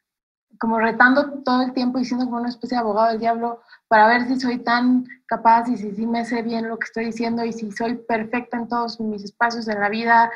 como 0.60 0.79
retando 0.79 1.41
todo 1.43 1.62
el 1.62 1.74
tiempo 1.74 2.00
y 2.00 2.05
siendo 2.05 2.25
como 2.25 2.38
una 2.38 2.50
especie 2.50 2.77
de 2.77 2.81
abogado 2.81 3.10
del 3.10 3.19
diablo 3.19 3.62
para 3.88 4.07
ver 4.07 4.27
si 4.27 4.39
soy 4.39 4.60
tan 4.60 5.05
capaz 5.25 5.67
y 5.69 5.77
si, 5.77 5.93
si 5.95 6.05
me 6.05 6.25
sé 6.25 6.41
bien 6.41 6.69
lo 6.69 6.77
que 6.77 6.86
estoy 6.86 7.05
diciendo 7.05 7.43
y 7.43 7.53
si 7.53 7.72
soy 7.72 7.95
perfecta 7.95 8.57
en 8.57 8.67
todos 8.67 9.00
mis 9.00 9.24
espacios 9.24 9.67
en 9.67 9.79
la 9.79 9.89
vida 9.89 10.31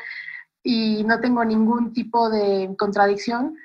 y 0.62 1.04
no 1.04 1.20
tengo 1.20 1.44
ningún 1.44 1.92
tipo 1.92 2.30
de 2.30 2.74
contradicción, 2.78 3.56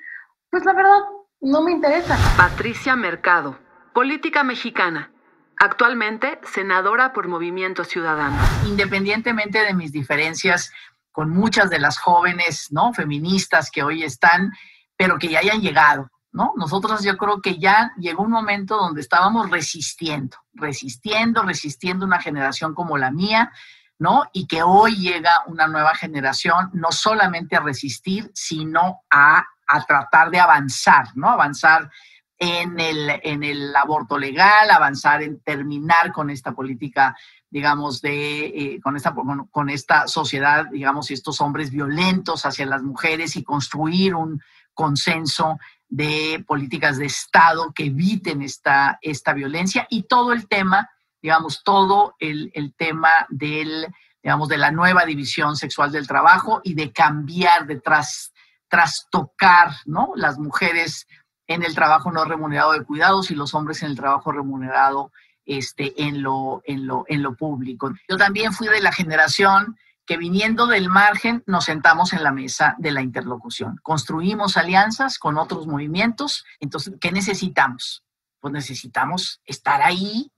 pues 0.50 0.64
la 0.64 0.72
verdad 0.72 1.00
no 1.40 1.62
me 1.62 1.72
interesa. 1.72 2.16
Patricia 2.36 2.96
Mercado 2.96 3.58
Política 3.94 4.42
mexicana. 4.42 5.12
Actualmente, 5.56 6.40
senadora 6.52 7.12
por 7.12 7.28
Movimiento 7.28 7.84
Ciudadano. 7.84 8.36
Independientemente 8.66 9.60
de 9.60 9.72
mis 9.72 9.92
diferencias 9.92 10.72
con 11.12 11.30
muchas 11.30 11.70
de 11.70 11.78
las 11.78 11.96
jóvenes, 12.00 12.72
¿no? 12.72 12.92
Feministas 12.92 13.70
que 13.70 13.84
hoy 13.84 14.02
están, 14.02 14.50
pero 14.96 15.16
que 15.16 15.28
ya 15.28 15.38
hayan 15.38 15.60
llegado, 15.60 16.10
¿no? 16.34 16.52
Nosotros 16.56 17.04
yo 17.04 17.16
creo 17.16 17.40
que 17.40 17.58
ya 17.58 17.92
llegó 17.96 18.24
un 18.24 18.32
momento 18.32 18.76
donde 18.76 19.00
estábamos 19.00 19.50
resistiendo, 19.50 20.36
resistiendo, 20.52 21.42
resistiendo 21.42 22.04
una 22.04 22.20
generación 22.20 22.74
como 22.74 22.98
la 22.98 23.12
mía, 23.12 23.52
¿no? 24.00 24.24
Y 24.32 24.48
que 24.48 24.64
hoy 24.64 24.96
llega 24.96 25.44
una 25.46 25.68
nueva 25.68 25.94
generación 25.94 26.70
no 26.72 26.90
solamente 26.90 27.54
a 27.54 27.60
resistir, 27.60 28.32
sino 28.34 29.02
a, 29.08 29.44
a 29.68 29.84
tratar 29.86 30.30
de 30.30 30.40
avanzar, 30.40 31.06
¿no? 31.14 31.30
Avanzar 31.30 31.88
en 32.36 32.80
el, 32.80 33.20
en 33.22 33.44
el 33.44 33.74
aborto 33.76 34.18
legal, 34.18 34.68
avanzar 34.72 35.22
en 35.22 35.38
terminar 35.38 36.12
con 36.12 36.30
esta 36.30 36.50
política, 36.52 37.16
digamos, 37.48 38.00
de, 38.00 38.46
eh, 38.46 38.80
con, 38.82 38.96
esta, 38.96 39.14
con, 39.52 39.70
esta 39.70 40.08
sociedad, 40.08 40.66
digamos, 40.66 41.12
y 41.12 41.14
estos 41.14 41.40
hombres 41.40 41.70
violentos 41.70 42.44
hacia 42.44 42.66
las 42.66 42.82
mujeres 42.82 43.36
y 43.36 43.44
construir 43.44 44.16
un 44.16 44.42
consenso 44.74 45.58
de 45.94 46.42
políticas 46.44 46.98
de 46.98 47.06
Estado 47.06 47.72
que 47.72 47.84
eviten 47.84 48.42
esta, 48.42 48.98
esta 49.00 49.32
violencia 49.32 49.86
y 49.88 50.02
todo 50.02 50.32
el 50.32 50.48
tema, 50.48 50.90
digamos, 51.22 51.62
todo 51.62 52.16
el, 52.18 52.50
el 52.52 52.74
tema 52.74 53.10
del, 53.28 53.86
digamos, 54.20 54.48
de 54.48 54.58
la 54.58 54.72
nueva 54.72 55.04
división 55.04 55.54
sexual 55.54 55.92
del 55.92 56.08
trabajo 56.08 56.60
y 56.64 56.74
de 56.74 56.90
cambiar, 56.90 57.68
de 57.68 57.78
tras, 57.78 58.32
trastocar, 58.68 59.70
¿no? 59.86 60.10
Las 60.16 60.36
mujeres 60.36 61.06
en 61.46 61.62
el 61.62 61.76
trabajo 61.76 62.10
no 62.10 62.24
remunerado 62.24 62.72
de 62.72 62.82
cuidados 62.82 63.30
y 63.30 63.36
los 63.36 63.54
hombres 63.54 63.84
en 63.84 63.90
el 63.90 63.96
trabajo 63.96 64.32
remunerado 64.32 65.12
este, 65.46 65.94
en, 66.02 66.24
lo, 66.24 66.60
en, 66.64 66.88
lo, 66.88 67.04
en 67.06 67.22
lo 67.22 67.36
público. 67.36 67.92
Yo 68.08 68.16
también 68.16 68.52
fui 68.52 68.66
de 68.66 68.80
la 68.80 68.90
generación 68.90 69.78
que 70.06 70.16
viniendo 70.16 70.66
del 70.66 70.88
margen 70.88 71.42
nos 71.46 71.64
sentamos 71.64 72.12
en 72.12 72.22
la 72.22 72.32
mesa 72.32 72.74
de 72.78 72.90
la 72.92 73.02
interlocución. 73.02 73.78
Construimos 73.82 74.56
alianzas 74.56 75.18
con 75.18 75.38
otros 75.38 75.66
movimientos. 75.66 76.44
Entonces, 76.60 76.94
¿qué 77.00 77.10
necesitamos? 77.10 78.04
Pues 78.40 78.52
necesitamos 78.52 79.40
estar 79.44 79.82
ahí, 79.82 80.30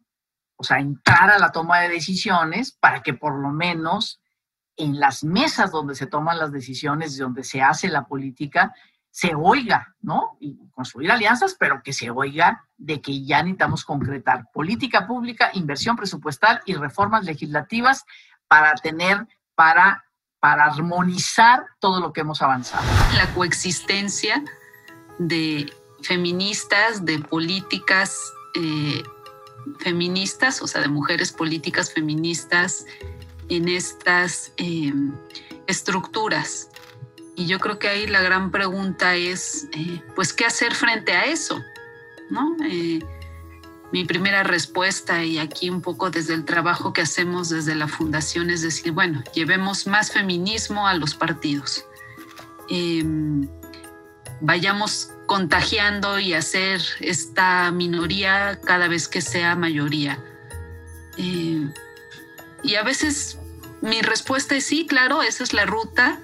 o 0.56 0.64
sea, 0.64 0.78
entrar 0.78 1.30
a 1.30 1.38
la 1.38 1.50
toma 1.50 1.80
de 1.80 1.88
decisiones 1.88 2.72
para 2.72 3.02
que 3.02 3.14
por 3.14 3.38
lo 3.40 3.50
menos 3.50 4.20
en 4.76 5.00
las 5.00 5.24
mesas 5.24 5.72
donde 5.72 5.94
se 5.94 6.06
toman 6.06 6.38
las 6.38 6.52
decisiones, 6.52 7.16
donde 7.16 7.42
se 7.44 7.62
hace 7.62 7.88
la 7.88 8.04
política, 8.06 8.74
se 9.10 9.34
oiga, 9.34 9.96
¿no? 10.02 10.36
Y 10.40 10.58
construir 10.72 11.10
alianzas, 11.10 11.56
pero 11.58 11.82
que 11.82 11.94
se 11.94 12.10
oiga 12.10 12.68
de 12.76 13.00
que 13.00 13.24
ya 13.24 13.42
necesitamos 13.42 13.84
concretar 13.84 14.50
política 14.52 15.06
pública, 15.06 15.50
inversión 15.54 15.96
presupuestal 15.96 16.60
y 16.66 16.74
reformas 16.74 17.24
legislativas 17.24 18.04
para 18.46 18.74
tener, 18.74 19.26
para, 19.56 20.04
para 20.38 20.66
armonizar 20.66 21.66
todo 21.80 21.98
lo 22.00 22.12
que 22.12 22.20
hemos 22.20 22.40
avanzado. 22.42 22.84
La 23.16 23.26
coexistencia 23.34 24.44
de 25.18 25.72
feministas, 26.02 27.04
de 27.04 27.18
políticas 27.18 28.16
eh, 28.54 29.02
feministas, 29.80 30.62
o 30.62 30.68
sea, 30.68 30.80
de 30.80 30.88
mujeres 30.88 31.32
políticas 31.32 31.92
feministas 31.92 32.86
en 33.48 33.68
estas 33.68 34.52
eh, 34.58 34.92
estructuras 35.66 36.68
y 37.36 37.46
yo 37.46 37.60
creo 37.60 37.78
que 37.78 37.88
ahí 37.88 38.06
la 38.06 38.22
gran 38.22 38.50
pregunta 38.50 39.14
es, 39.14 39.68
eh, 39.72 40.02
pues, 40.16 40.32
¿qué 40.32 40.46
hacer 40.46 40.74
frente 40.74 41.12
a 41.12 41.26
eso? 41.26 41.62
¿No? 42.30 42.56
Eh, 43.86 43.92
mi 43.92 44.04
primera 44.04 44.42
respuesta, 44.42 45.24
y 45.24 45.38
aquí 45.38 45.70
un 45.70 45.80
poco 45.80 46.10
desde 46.10 46.34
el 46.34 46.44
trabajo 46.44 46.92
que 46.92 47.02
hacemos 47.02 47.48
desde 47.48 47.74
la 47.74 47.88
fundación, 47.88 48.50
es 48.50 48.62
decir, 48.62 48.92
bueno, 48.92 49.22
llevemos 49.34 49.86
más 49.86 50.12
feminismo 50.12 50.86
a 50.86 50.94
los 50.94 51.14
partidos. 51.14 51.84
Em, 52.68 53.48
vayamos 54.40 55.10
contagiando 55.26 56.18
y 56.18 56.34
hacer 56.34 56.80
esta 57.00 57.70
minoría 57.70 58.60
cada 58.64 58.88
vez 58.88 59.08
que 59.08 59.20
sea 59.20 59.56
mayoría. 59.56 60.18
Eh, 61.16 61.68
y 62.62 62.74
a 62.74 62.82
veces 62.82 63.38
mi 63.80 64.02
respuesta 64.02 64.56
es 64.56 64.66
sí, 64.66 64.86
claro, 64.86 65.22
esa 65.22 65.44
es 65.44 65.52
la 65.52 65.64
ruta, 65.64 66.20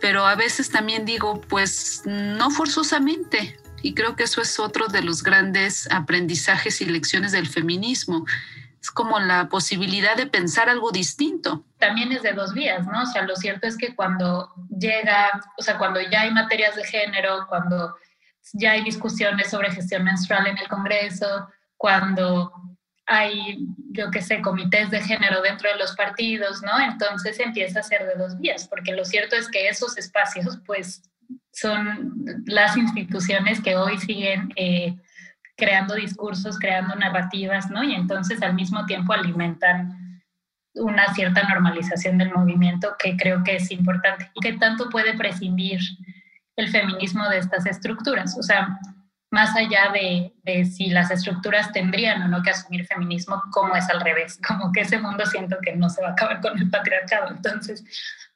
pero 0.00 0.26
a 0.26 0.34
veces 0.34 0.70
también 0.70 1.04
digo, 1.04 1.40
pues 1.42 2.02
no 2.04 2.50
forzosamente. 2.50 3.59
Y 3.82 3.94
creo 3.94 4.16
que 4.16 4.24
eso 4.24 4.42
es 4.42 4.58
otro 4.58 4.88
de 4.88 5.02
los 5.02 5.22
grandes 5.22 5.90
aprendizajes 5.90 6.80
y 6.80 6.86
lecciones 6.86 7.32
del 7.32 7.48
feminismo. 7.48 8.26
es 8.80 8.90
como 8.90 9.20
la 9.20 9.48
posibilidad 9.48 10.16
de 10.16 10.26
pensar 10.26 10.70
algo 10.70 10.90
distinto. 10.90 11.64
También 11.78 12.12
es 12.12 12.22
de 12.22 12.32
dos 12.32 12.54
vías, 12.54 12.86
¿no? 12.86 13.02
O 13.02 13.06
sea, 13.06 13.22
lo 13.22 13.36
cierto 13.36 13.66
es 13.66 13.76
que 13.76 13.94
cuando 13.94 14.54
llega, 14.70 15.30
o 15.58 15.62
sea, 15.62 15.76
cuando 15.76 16.00
ya 16.00 16.22
hay 16.22 16.30
materias 16.30 16.76
de 16.76 16.84
género, 16.84 17.46
cuando 17.48 17.94
ya 18.54 18.72
hay 18.72 18.82
discusiones 18.82 19.50
sobre 19.50 19.70
gestión 19.70 20.04
menstrual 20.04 20.46
en 20.46 20.58
el 20.58 20.68
Congreso, 20.68 21.48
cuando 21.76 22.52
hay, 23.06 23.58
yo 23.90 24.10
qué 24.10 24.22
sé, 24.22 24.40
comités 24.40 24.90
de 24.90 25.02
género 25.02 25.42
dentro 25.42 25.68
de 25.68 25.76
los 25.76 25.96
partidos, 25.96 26.62
¿no? 26.62 26.78
Entonces 26.78 27.40
empieza 27.40 27.80
a 27.80 27.82
ser 27.82 28.06
de 28.06 28.14
dos 28.14 28.38
vías, 28.38 28.68
porque 28.68 28.92
lo 28.92 29.04
cierto 29.04 29.36
es 29.36 29.48
que 29.48 29.68
esos 29.68 29.98
espacios, 29.98 30.58
pues, 30.64 31.02
son 31.60 32.24
las 32.46 32.76
instituciones 32.76 33.60
que 33.60 33.76
hoy 33.76 33.98
siguen 33.98 34.52
eh, 34.56 34.96
creando 35.56 35.94
discursos, 35.94 36.58
creando 36.58 36.94
narrativas, 36.94 37.70
¿no? 37.70 37.84
Y 37.84 37.94
entonces 37.94 38.42
al 38.42 38.54
mismo 38.54 38.86
tiempo 38.86 39.12
alimentan 39.12 40.22
una 40.74 41.12
cierta 41.14 41.46
normalización 41.48 42.16
del 42.16 42.32
movimiento 42.32 42.94
que 42.98 43.16
creo 43.16 43.42
que 43.44 43.56
es 43.56 43.70
importante. 43.70 44.30
¿Qué 44.40 44.54
tanto 44.54 44.88
puede 44.88 45.16
prescindir 45.16 45.80
el 46.56 46.68
feminismo 46.68 47.28
de 47.28 47.38
estas 47.38 47.66
estructuras? 47.66 48.38
O 48.38 48.42
sea, 48.42 48.78
más 49.30 49.54
allá 49.56 49.90
de, 49.92 50.34
de, 50.42 50.64
si 50.64 50.90
las 50.90 51.10
estructuras 51.10 51.72
tendrían 51.72 52.22
o 52.22 52.28
no 52.28 52.42
que 52.42 52.50
asumir 52.50 52.86
feminismo, 52.86 53.42
como 53.52 53.76
es 53.76 53.88
al 53.88 54.00
revés, 54.00 54.40
como 54.46 54.72
que 54.72 54.80
ese 54.80 54.98
mundo 54.98 55.24
siento 55.26 55.56
que 55.62 55.76
no 55.76 55.88
se 55.88 56.02
va 56.02 56.08
a 56.08 56.12
acabar 56.12 56.40
con 56.40 56.58
el 56.58 56.68
patriarcado, 56.68 57.30
entonces 57.30 57.84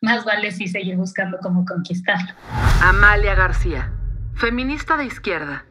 más 0.01 0.25
vale 0.25 0.53
si 0.53 0.69
seguir 0.69 0.97
buscando 0.97 1.39
cómo 1.43 1.65
conquistarlo. 1.65 2.33
Amalia 2.81 3.35
García, 3.35 3.93
feminista 4.35 4.97
de 4.97 5.07
izquierda, 5.07 5.65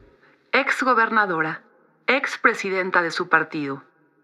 ex 0.52 0.84
gobernadora, 0.84 1.62
ex 2.08 2.38
presidenta 2.38 3.02
de 3.02 3.12
su 3.12 3.30
partido. 3.30 3.84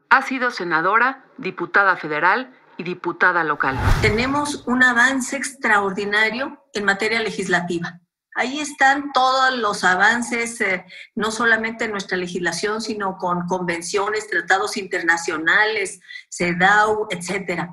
Ha 0.10 0.24
sido 0.24 0.52
senadora, 0.52 1.24
diputada 1.38 1.96
federal 1.96 2.52
y 2.78 2.84
diputada 2.84 3.44
local. 3.44 3.78
Tenemos 4.02 4.68
un 4.68 4.84
avance 4.84 5.38
extraordinario 5.38 6.66
en 6.74 6.86
materia 6.86 7.22
legislativa. 7.22 8.00
Ahí 8.36 8.60
están 8.60 9.12
todos 9.12 9.58
los 9.58 9.84
avances, 9.84 10.62
eh, 10.62 10.86
no 11.16 11.32
solamente 11.32 11.86
en 11.86 11.92
nuestra 11.92 12.18
legislación, 12.18 12.82
sino 12.82 13.18
con 13.18 13.48
convenciones, 13.48 14.30
tratados 14.30 14.78
internacionales, 14.78 16.00
CEDAW, 16.30 17.08
etc. 17.10 17.70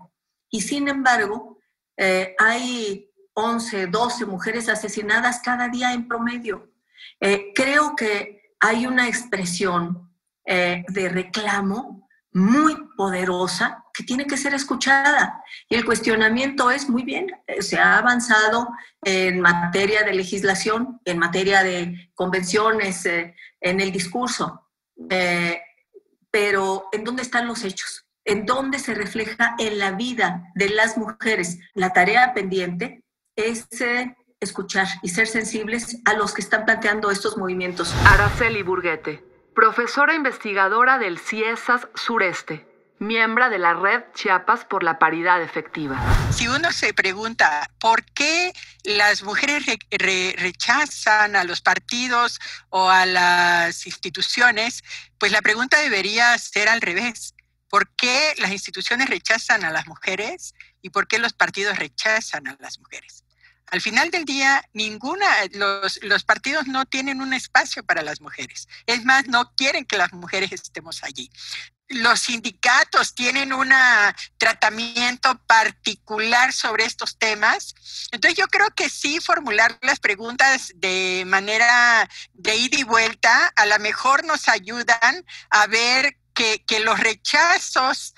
Y 0.50 0.62
sin 0.62 0.88
embargo, 0.88 1.58
eh, 1.96 2.34
hay 2.38 3.10
11, 3.34 3.88
12 3.88 4.26
mujeres 4.26 4.68
asesinadas 4.68 5.40
cada 5.40 5.68
día 5.68 5.92
en 5.92 6.08
promedio. 6.08 6.72
Eh, 7.20 7.52
creo 7.54 7.94
que 7.94 8.54
hay 8.60 8.86
una 8.86 9.08
expresión 9.08 10.02
de 10.48 11.08
reclamo 11.08 12.05
muy 12.36 12.76
poderosa 12.98 13.82
que 13.94 14.04
tiene 14.04 14.26
que 14.26 14.36
ser 14.36 14.52
escuchada. 14.52 15.42
Y 15.70 15.74
el 15.74 15.86
cuestionamiento 15.86 16.70
es, 16.70 16.86
muy 16.86 17.02
bien, 17.02 17.28
eh, 17.46 17.62
se 17.62 17.78
ha 17.78 17.96
avanzado 17.96 18.68
en 19.02 19.40
materia 19.40 20.02
de 20.02 20.12
legislación, 20.12 21.00
en 21.06 21.18
materia 21.18 21.62
de 21.62 22.10
convenciones, 22.14 23.06
eh, 23.06 23.34
en 23.58 23.80
el 23.80 23.90
discurso, 23.90 24.68
pero 26.30 26.88
¿en 26.92 27.04
dónde 27.04 27.22
están 27.22 27.46
los 27.46 27.64
hechos? 27.64 28.06
¿En 28.22 28.44
dónde 28.44 28.80
se 28.80 28.92
refleja 28.92 29.54
en 29.58 29.78
la 29.78 29.92
vida 29.92 30.52
de 30.54 30.68
las 30.68 30.98
mujeres? 30.98 31.58
La 31.72 31.94
tarea 31.94 32.34
pendiente 32.34 33.02
es 33.34 33.66
escuchar 34.40 34.88
y 35.02 35.08
ser 35.08 35.26
sensibles 35.26 36.02
a 36.04 36.12
los 36.12 36.34
que 36.34 36.42
están 36.42 36.66
planteando 36.66 37.10
estos 37.10 37.38
movimientos. 37.38 37.94
Araceli 38.04 38.62
Burguete, 38.62 39.24
profesora 39.56 40.14
investigadora 40.14 40.98
del 40.98 41.18
CIESAS 41.18 41.88
Sureste, 41.94 42.66
miembro 42.98 43.48
de 43.48 43.58
la 43.58 43.72
Red 43.72 44.02
Chiapas 44.12 44.66
por 44.66 44.82
la 44.82 44.98
Paridad 44.98 45.42
Efectiva. 45.42 45.98
Si 46.30 46.46
uno 46.46 46.70
se 46.72 46.92
pregunta 46.92 47.70
por 47.80 48.04
qué 48.04 48.52
las 48.84 49.22
mujeres 49.22 49.64
rechazan 49.90 51.36
a 51.36 51.44
los 51.44 51.62
partidos 51.62 52.38
o 52.68 52.90
a 52.90 53.06
las 53.06 53.86
instituciones, 53.86 54.84
pues 55.18 55.32
la 55.32 55.40
pregunta 55.40 55.80
debería 55.80 56.36
ser 56.36 56.68
al 56.68 56.82
revés. 56.82 57.34
¿Por 57.70 57.88
qué 57.96 58.34
las 58.36 58.52
instituciones 58.52 59.08
rechazan 59.08 59.64
a 59.64 59.70
las 59.70 59.86
mujeres 59.86 60.54
y 60.82 60.90
por 60.90 61.08
qué 61.08 61.18
los 61.18 61.32
partidos 61.32 61.78
rechazan 61.78 62.46
a 62.46 62.56
las 62.60 62.78
mujeres? 62.78 63.25
Al 63.68 63.80
final 63.80 64.10
del 64.10 64.24
día, 64.24 64.62
ninguna, 64.74 65.26
los, 65.52 65.98
los, 66.02 66.24
partidos 66.24 66.66
no 66.68 66.86
tienen 66.86 67.20
un 67.20 67.32
espacio 67.32 67.84
para 67.84 68.02
las 68.02 68.20
mujeres. 68.20 68.68
Es 68.86 69.04
más, 69.04 69.26
no 69.26 69.52
quieren 69.56 69.84
que 69.84 69.98
las 69.98 70.12
mujeres 70.12 70.52
estemos 70.52 71.02
allí. 71.02 71.30
Los 71.88 72.20
sindicatos 72.20 73.14
tienen 73.14 73.52
un 73.52 73.72
tratamiento 74.38 75.40
particular 75.46 76.52
sobre 76.52 76.84
estos 76.84 77.18
temas. 77.18 77.74
Entonces 78.12 78.36
yo 78.38 78.46
creo 78.48 78.68
que 78.70 78.88
sí 78.88 79.20
formular 79.20 79.78
las 79.82 80.00
preguntas 80.00 80.72
de 80.76 81.24
manera 81.26 82.08
de 82.34 82.56
ida 82.56 82.78
y 82.78 82.82
vuelta 82.84 83.52
a 83.56 83.66
lo 83.66 83.78
mejor 83.78 84.24
nos 84.24 84.48
ayudan 84.48 85.24
a 85.50 85.66
ver 85.66 86.16
que, 86.34 86.64
que 86.66 86.80
los 86.80 86.98
rechazos 86.98 88.14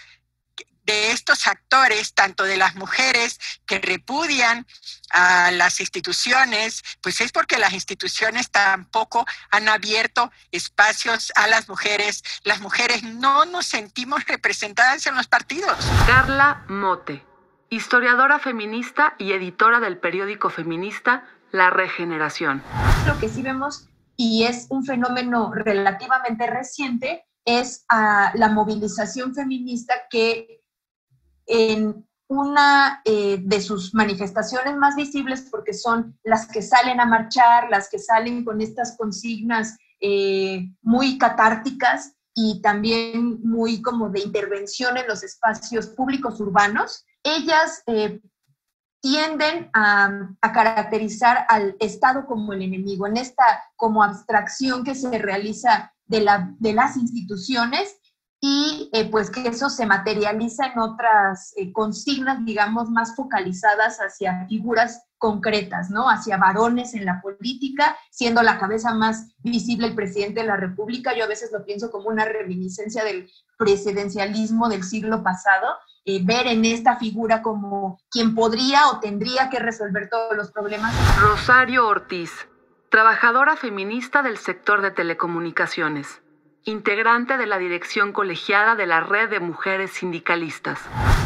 de 0.88 1.12
estos 1.12 1.46
actores, 1.46 2.14
tanto 2.14 2.44
de 2.44 2.56
las 2.56 2.74
mujeres 2.74 3.38
que 3.66 3.78
repudian 3.78 4.66
a 5.10 5.50
las 5.50 5.80
instituciones, 5.80 6.82
pues 7.02 7.20
es 7.20 7.30
porque 7.30 7.58
las 7.58 7.74
instituciones 7.74 8.50
tampoco 8.50 9.26
han 9.50 9.68
abierto 9.68 10.32
espacios 10.50 11.30
a 11.36 11.46
las 11.46 11.68
mujeres. 11.68 12.24
Las 12.42 12.60
mujeres 12.62 13.02
no 13.02 13.44
nos 13.44 13.66
sentimos 13.66 14.24
representadas 14.26 15.06
en 15.06 15.14
los 15.14 15.28
partidos. 15.28 15.76
Carla 16.06 16.64
Mote, 16.68 17.22
historiadora 17.68 18.38
feminista 18.38 19.14
y 19.18 19.32
editora 19.32 19.80
del 19.80 19.98
periódico 19.98 20.48
feminista 20.48 21.28
La 21.52 21.68
Regeneración. 21.68 22.62
Lo 23.06 23.18
que 23.18 23.28
sí 23.28 23.42
vemos, 23.42 23.88
y 24.16 24.44
es 24.44 24.66
un 24.70 24.86
fenómeno 24.86 25.52
relativamente 25.52 26.46
reciente, 26.46 27.26
es 27.44 27.84
a 27.90 28.32
la 28.34 28.48
movilización 28.48 29.34
feminista 29.34 29.94
que 30.10 30.57
en 31.48 32.06
una 32.28 33.00
eh, 33.04 33.38
de 33.42 33.60
sus 33.60 33.94
manifestaciones 33.94 34.76
más 34.76 34.94
visibles, 34.96 35.48
porque 35.50 35.72
son 35.72 36.18
las 36.22 36.46
que 36.46 36.62
salen 36.62 37.00
a 37.00 37.06
marchar, 37.06 37.70
las 37.70 37.88
que 37.88 37.98
salen 37.98 38.44
con 38.44 38.60
estas 38.60 38.96
consignas 38.96 39.76
eh, 40.00 40.70
muy 40.82 41.18
catárticas 41.18 42.14
y 42.34 42.60
también 42.60 43.40
muy 43.42 43.82
como 43.82 44.10
de 44.10 44.20
intervención 44.20 44.96
en 44.96 45.08
los 45.08 45.24
espacios 45.24 45.88
públicos 45.88 46.38
urbanos, 46.38 47.04
ellas 47.24 47.82
eh, 47.86 48.20
tienden 49.00 49.70
a, 49.72 50.28
a, 50.40 50.52
caracterizar 50.52 51.46
al 51.48 51.76
Estado 51.80 52.26
como 52.26 52.52
el 52.52 52.62
enemigo, 52.62 53.06
en 53.06 53.16
esta 53.16 53.44
como 53.74 54.02
abstracción 54.02 54.84
que 54.84 54.94
se 54.94 55.18
realiza 55.18 55.92
de, 56.06 56.20
la, 56.20 56.54
de 56.58 56.74
las 56.74 56.96
instituciones 56.96 57.96
y 58.40 58.88
eh, 58.92 59.10
pues 59.10 59.30
que 59.30 59.48
eso 59.48 59.68
se 59.68 59.84
materializa 59.84 60.66
en 60.66 60.78
otras 60.78 61.52
eh, 61.56 61.72
consignas, 61.72 62.44
digamos, 62.44 62.88
más 62.88 63.16
focalizadas 63.16 63.98
hacia 63.98 64.46
figuras 64.46 65.04
concretas, 65.18 65.90
¿no? 65.90 66.08
Hacia 66.08 66.36
varones 66.36 66.94
en 66.94 67.04
la 67.04 67.20
política, 67.20 67.96
siendo 68.10 68.42
la 68.42 68.60
cabeza 68.60 68.94
más 68.94 69.34
visible 69.38 69.88
el 69.88 69.96
presidente 69.96 70.40
de 70.42 70.46
la 70.46 70.56
República. 70.56 71.16
Yo 71.16 71.24
a 71.24 71.28
veces 71.28 71.50
lo 71.52 71.64
pienso 71.64 71.90
como 71.90 72.08
una 72.08 72.24
reminiscencia 72.24 73.02
del 73.02 73.28
presidencialismo 73.56 74.68
del 74.68 74.84
siglo 74.84 75.24
pasado, 75.24 75.66
eh, 76.04 76.20
ver 76.22 76.46
en 76.46 76.64
esta 76.64 76.96
figura 76.96 77.42
como 77.42 77.98
quien 78.08 78.36
podría 78.36 78.88
o 78.90 79.00
tendría 79.00 79.50
que 79.50 79.58
resolver 79.58 80.08
todos 80.08 80.36
los 80.36 80.52
problemas. 80.52 80.94
Rosario 81.20 81.88
Ortiz, 81.88 82.46
trabajadora 82.88 83.56
feminista 83.56 84.22
del 84.22 84.36
sector 84.36 84.80
de 84.80 84.92
telecomunicaciones 84.92 86.22
integrante 86.68 87.38
de 87.38 87.46
la 87.46 87.56
dirección 87.56 88.12
colegiada 88.12 88.76
de 88.76 88.86
la 88.86 89.00
Red 89.00 89.30
de 89.30 89.40
Mujeres 89.40 89.92
Sindicalistas. 89.92 90.78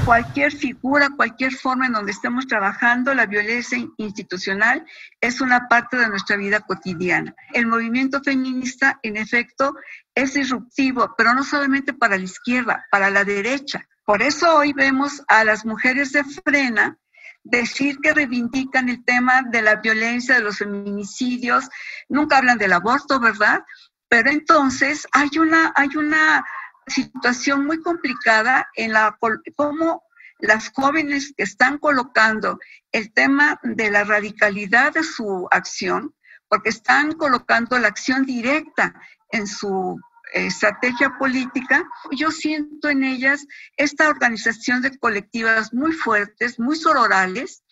Cualquier 0.05 0.53
figura, 0.53 1.11
cualquier 1.17 1.53
forma 1.53 1.87
en 1.87 1.95
donde 1.95 2.13
estemos 2.13 2.47
trabajando, 2.47 3.13
la 3.13 3.27
violencia 3.27 3.77
institucional 3.97 4.87
es 5.21 5.41
una 5.41 5.67
parte 5.67 5.97
de 5.97 6.09
nuestra 6.09 6.37
vida 6.37 6.61
cotidiana. 6.61 7.35
El 7.53 7.67
movimiento 7.67 8.23
feminista, 8.23 9.01
en 9.03 9.17
efecto, 9.17 9.75
es 10.15 10.35
disruptivo, 10.35 11.13
pero 11.19 11.35
no 11.35 11.43
solamente 11.43 11.93
para 11.93 12.17
la 12.17 12.25
izquierda, 12.25 12.87
para 12.93 13.11
la 13.11 13.25
derecha. 13.25 13.89
Por 14.05 14.23
eso 14.23 14.57
hoy 14.57 14.73
vemos 14.73 15.23
a 15.27 15.43
las 15.43 15.67
mujeres 15.67 16.13
de 16.13 16.23
frena 16.23 16.99
decir 17.45 17.99
que 18.01 18.15
reivindican 18.15 18.89
el 18.89 19.05
tema 19.05 19.43
de 19.43 19.63
la 19.63 19.77
violencia, 19.77 20.37
de 20.37 20.43
los 20.43 20.59
feminicidios, 20.59 21.69
nunca 22.09 22.39
hablan 22.39 22.59
del 22.59 22.73
aborto, 22.73 23.19
¿verdad? 23.19 23.63
Pero 24.13 24.29
entonces 24.29 25.09
hay 25.13 25.31
una, 25.39 25.73
hay 25.75 25.97
una 25.97 26.45
situación 26.87 27.65
muy 27.65 27.81
complicada 27.81 28.69
en 28.75 28.93
la 28.93 29.17
cómo 29.57 30.03
las 30.39 30.71
jóvenes 30.75 31.33
que 31.35 31.45
están 31.45 31.79
colocando 31.79 32.59
el 32.91 33.11
tema 33.15 33.59
de 33.63 33.91
la 33.91 34.05
radicalidad 34.05 34.93
de 34.93 35.03
su 35.03 35.49
acción, 35.51 36.15
porque 36.47 36.69
están 36.69 37.13
colocando 37.13 37.79
la 37.79 37.89
acción 37.89 38.27
directa 38.27 38.93
en 39.31 39.47
su 39.47 39.99
estrategia 40.35 41.17
política, 41.19 41.83
yo 42.11 42.31
siento 42.31 42.91
en 42.91 43.05
ellas 43.05 43.47
esta 43.79 44.11
organización 44.11 44.83
de 44.83 44.99
colectivas 44.99 45.73
muy 45.73 45.93
fuertes, 45.93 46.61
muy 46.61 46.77
sororales, 46.77 47.65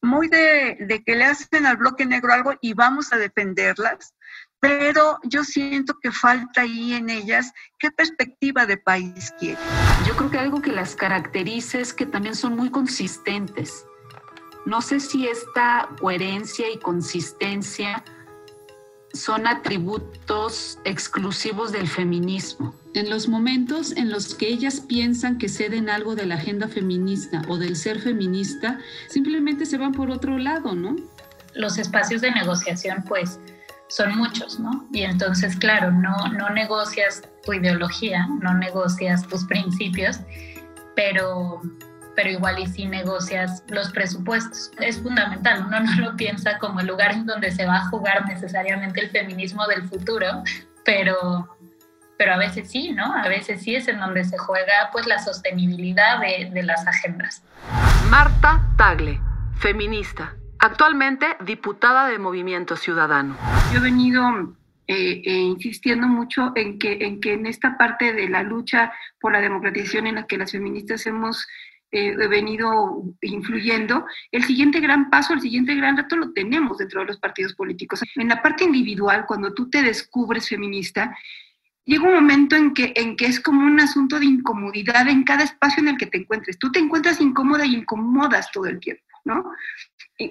muy 0.00 0.28
de, 0.28 0.76
de, 0.78 1.02
que 1.02 1.16
le 1.16 1.24
hacen 1.24 1.66
al 1.66 1.76
bloque 1.76 2.06
negro 2.06 2.32
algo 2.32 2.54
y 2.60 2.74
vamos 2.74 3.12
a 3.12 3.16
defenderlas, 3.16 4.14
pero 4.60 5.18
yo 5.24 5.44
siento 5.44 5.98
que 6.02 6.10
falta 6.10 6.62
ahí 6.62 6.94
en 6.94 7.10
ellas 7.10 7.52
qué 7.78 7.90
perspectiva 7.90 8.66
de 8.66 8.76
país 8.76 9.32
quieren. 9.38 9.62
Yo 10.06 10.16
creo 10.16 10.30
que 10.30 10.38
algo 10.38 10.60
que 10.60 10.72
las 10.72 10.96
caracteriza 10.96 11.78
es 11.78 11.92
que 11.92 12.06
también 12.06 12.34
son 12.34 12.56
muy 12.56 12.70
consistentes. 12.70 13.84
No 14.66 14.82
sé 14.82 15.00
si 15.00 15.26
esta 15.26 15.88
coherencia 16.00 16.70
y 16.70 16.78
consistencia 16.78 18.04
son 19.12 19.46
atributos 19.46 20.78
exclusivos 20.84 21.72
del 21.72 21.88
feminismo. 21.88 22.74
En 22.94 23.08
los 23.08 23.28
momentos 23.28 23.92
en 23.92 24.10
los 24.10 24.34
que 24.34 24.48
ellas 24.48 24.80
piensan 24.80 25.38
que 25.38 25.48
ceden 25.48 25.88
algo 25.88 26.14
de 26.14 26.26
la 26.26 26.34
agenda 26.34 26.68
feminista 26.68 27.42
o 27.48 27.56
del 27.56 27.76
ser 27.76 28.00
feminista, 28.00 28.78
simplemente 29.08 29.64
se 29.66 29.78
van 29.78 29.92
por 29.92 30.10
otro 30.10 30.36
lado, 30.36 30.74
¿no? 30.74 30.96
Los 31.54 31.78
espacios 31.78 32.20
de 32.20 32.30
negociación, 32.32 33.04
pues, 33.08 33.40
son 33.88 34.16
muchos, 34.16 34.60
¿no? 34.60 34.86
Y 34.92 35.02
entonces, 35.02 35.56
claro, 35.56 35.90
no, 35.90 36.14
no 36.28 36.50
negocias 36.50 37.22
tu 37.44 37.52
ideología, 37.54 38.26
no 38.42 38.54
negocias 38.54 39.26
tus 39.26 39.44
principios, 39.44 40.20
pero 40.94 41.62
pero 42.18 42.30
igual 42.30 42.58
y 42.58 42.66
si 42.66 42.84
negocias 42.84 43.62
los 43.68 43.92
presupuestos. 43.92 44.72
Es 44.80 45.00
fundamental, 45.00 45.62
uno 45.64 45.78
no 45.78 45.94
lo 46.00 46.16
piensa 46.16 46.58
como 46.58 46.80
el 46.80 46.88
lugar 46.88 47.12
en 47.12 47.26
donde 47.26 47.52
se 47.52 47.64
va 47.64 47.76
a 47.76 47.88
jugar 47.90 48.26
necesariamente 48.26 49.00
el 49.02 49.10
feminismo 49.10 49.64
del 49.68 49.88
futuro, 49.88 50.42
pero, 50.84 51.56
pero 52.16 52.34
a 52.34 52.36
veces 52.36 52.72
sí, 52.72 52.90
¿no? 52.90 53.14
A 53.14 53.28
veces 53.28 53.62
sí 53.62 53.76
es 53.76 53.86
en 53.86 54.00
donde 54.00 54.24
se 54.24 54.36
juega 54.36 54.90
pues 54.90 55.06
la 55.06 55.20
sostenibilidad 55.20 56.18
de, 56.18 56.50
de 56.52 56.62
las 56.64 56.84
agendas. 56.88 57.44
Marta 58.10 58.66
Tagle, 58.76 59.20
feminista, 59.60 60.34
actualmente 60.58 61.26
diputada 61.44 62.08
de 62.08 62.18
Movimiento 62.18 62.76
Ciudadano. 62.76 63.36
Yo 63.72 63.78
he 63.78 63.82
venido 63.82 64.56
eh, 64.86 65.22
eh, 65.24 65.32
insistiendo 65.32 66.08
mucho 66.08 66.52
en 66.54 66.78
que, 66.78 66.98
en 67.00 67.20
que 67.20 67.34
en 67.34 67.46
esta 67.46 67.76
parte 67.76 68.12
de 68.12 68.28
la 68.28 68.42
lucha 68.42 68.92
por 69.20 69.32
la 69.32 69.40
democratización 69.40 70.06
en 70.06 70.16
la 70.16 70.26
que 70.26 70.38
las 70.38 70.52
feministas 70.52 71.06
hemos 71.06 71.46
eh, 71.90 72.14
venido 72.28 73.02
influyendo, 73.22 74.06
el 74.32 74.44
siguiente 74.44 74.80
gran 74.80 75.10
paso, 75.10 75.32
el 75.32 75.40
siguiente 75.40 75.74
gran 75.74 75.96
reto 75.96 76.16
lo 76.16 76.32
tenemos 76.32 76.78
dentro 76.78 77.00
de 77.00 77.06
los 77.06 77.18
partidos 77.18 77.54
políticos. 77.54 78.02
En 78.16 78.28
la 78.28 78.42
parte 78.42 78.64
individual, 78.64 79.24
cuando 79.26 79.52
tú 79.54 79.70
te 79.70 79.82
descubres 79.82 80.48
feminista, 80.48 81.16
llega 81.84 82.04
un 82.04 82.14
momento 82.14 82.56
en 82.56 82.74
que, 82.74 82.92
en 82.96 83.16
que 83.16 83.26
es 83.26 83.40
como 83.40 83.66
un 83.66 83.80
asunto 83.80 84.18
de 84.18 84.26
incomodidad 84.26 85.08
en 85.08 85.24
cada 85.24 85.44
espacio 85.44 85.82
en 85.82 85.88
el 85.88 85.98
que 85.98 86.06
te 86.06 86.18
encuentres. 86.18 86.58
Tú 86.58 86.70
te 86.70 86.78
encuentras 86.78 87.20
incómoda 87.20 87.64
y 87.64 87.74
incomodas 87.74 88.50
todo 88.52 88.66
el 88.66 88.80
tiempo, 88.80 89.04
¿no? 89.24 89.50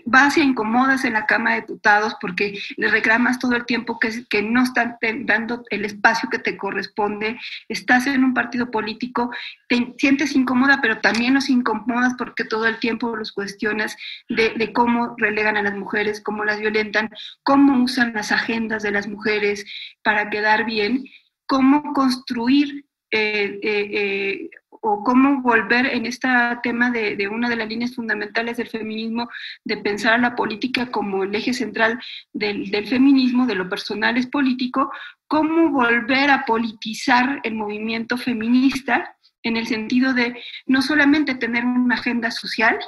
Vas 0.06 0.38
y 0.38 0.42
incomodas 0.42 1.06
en 1.06 1.14
la 1.14 1.26
Cámara 1.26 1.56
de 1.56 1.62
Diputados 1.62 2.16
porque 2.20 2.60
le 2.76 2.90
reclamas 2.90 3.40
todo 3.40 3.56
el 3.56 3.66
tiempo 3.66 4.00
que, 4.00 4.26
que 4.30 4.42
no 4.42 4.64
están 4.64 4.98
dando 5.22 5.64
el 5.70 5.86
espacio 5.86 6.30
que 6.30 6.40
te 6.40 6.58
corresponde, 6.58 7.40
estás 7.70 8.08
en 8.08 8.24
un 8.24 8.34
partido 8.34 8.70
político, 8.70 9.32
te 9.70 9.94
sientes 9.98 10.36
incómoda, 10.36 10.80
pero 10.82 11.00
también 11.00 11.34
los 11.34 11.50
incomodas 11.50 12.14
porque 12.18 12.44
todo 12.44 12.68
el 12.68 12.80
tiempo 12.80 13.16
los 13.16 13.32
cuestionas 13.32 13.96
de, 14.30 14.50
de 14.56 14.74
cómo 14.74 15.16
relegan 15.18 15.58
a 15.58 15.62
las 15.62 15.76
mujeres, 15.76 16.22
cómo 16.22 16.44
las 16.44 16.60
violentan, 16.60 17.10
cómo 17.44 17.82
usan 17.84 18.14
las 18.14 18.32
agendas 18.32 18.84
de 18.84 18.92
las 18.92 19.08
mujeres 19.08 19.66
para 20.04 20.30
quedar 20.30 20.66
bien, 20.66 21.06
cómo 21.46 21.94
construir 21.94 22.86
eh, 23.10 23.60
eh, 23.64 23.90
eh, 23.94 24.50
o 24.90 25.04
cómo 25.04 25.42
volver 25.42 25.86
en 25.88 26.06
este 26.06 26.30
tema 26.64 26.90
de, 26.92 27.28
una 27.28 27.50
de 27.50 27.58
las 27.58 27.68
líneas 27.68 27.94
fundamentales 27.94 28.56
del 28.56 28.70
feminismo, 28.70 29.30
de 29.66 29.78
pensar 29.78 30.14
a 30.14 30.18
la 30.18 30.36
política 30.36 30.90
como 30.90 31.24
el 31.24 31.36
eje 31.36 31.54
central 31.54 32.00
del, 32.32 32.72
del 32.72 32.88
feminismo, 32.88 33.46
de 33.46 33.56
lo 33.56 33.68
personal 33.68 34.16
es 34.18 34.28
político, 34.28 34.92
cómo 35.28 35.72
volver 35.72 36.30
a 36.32 36.46
politizar 36.46 37.42
el 37.44 37.56
movimiento 37.56 38.18
feminista 38.18 39.14
en 39.44 39.58
el 39.58 39.68
sentido 39.68 40.14
de 40.14 40.42
no 40.66 40.82
solamente 40.82 41.36
tener 41.36 41.66
una 41.66 41.96
agenda 41.96 42.32
social, 42.32 42.80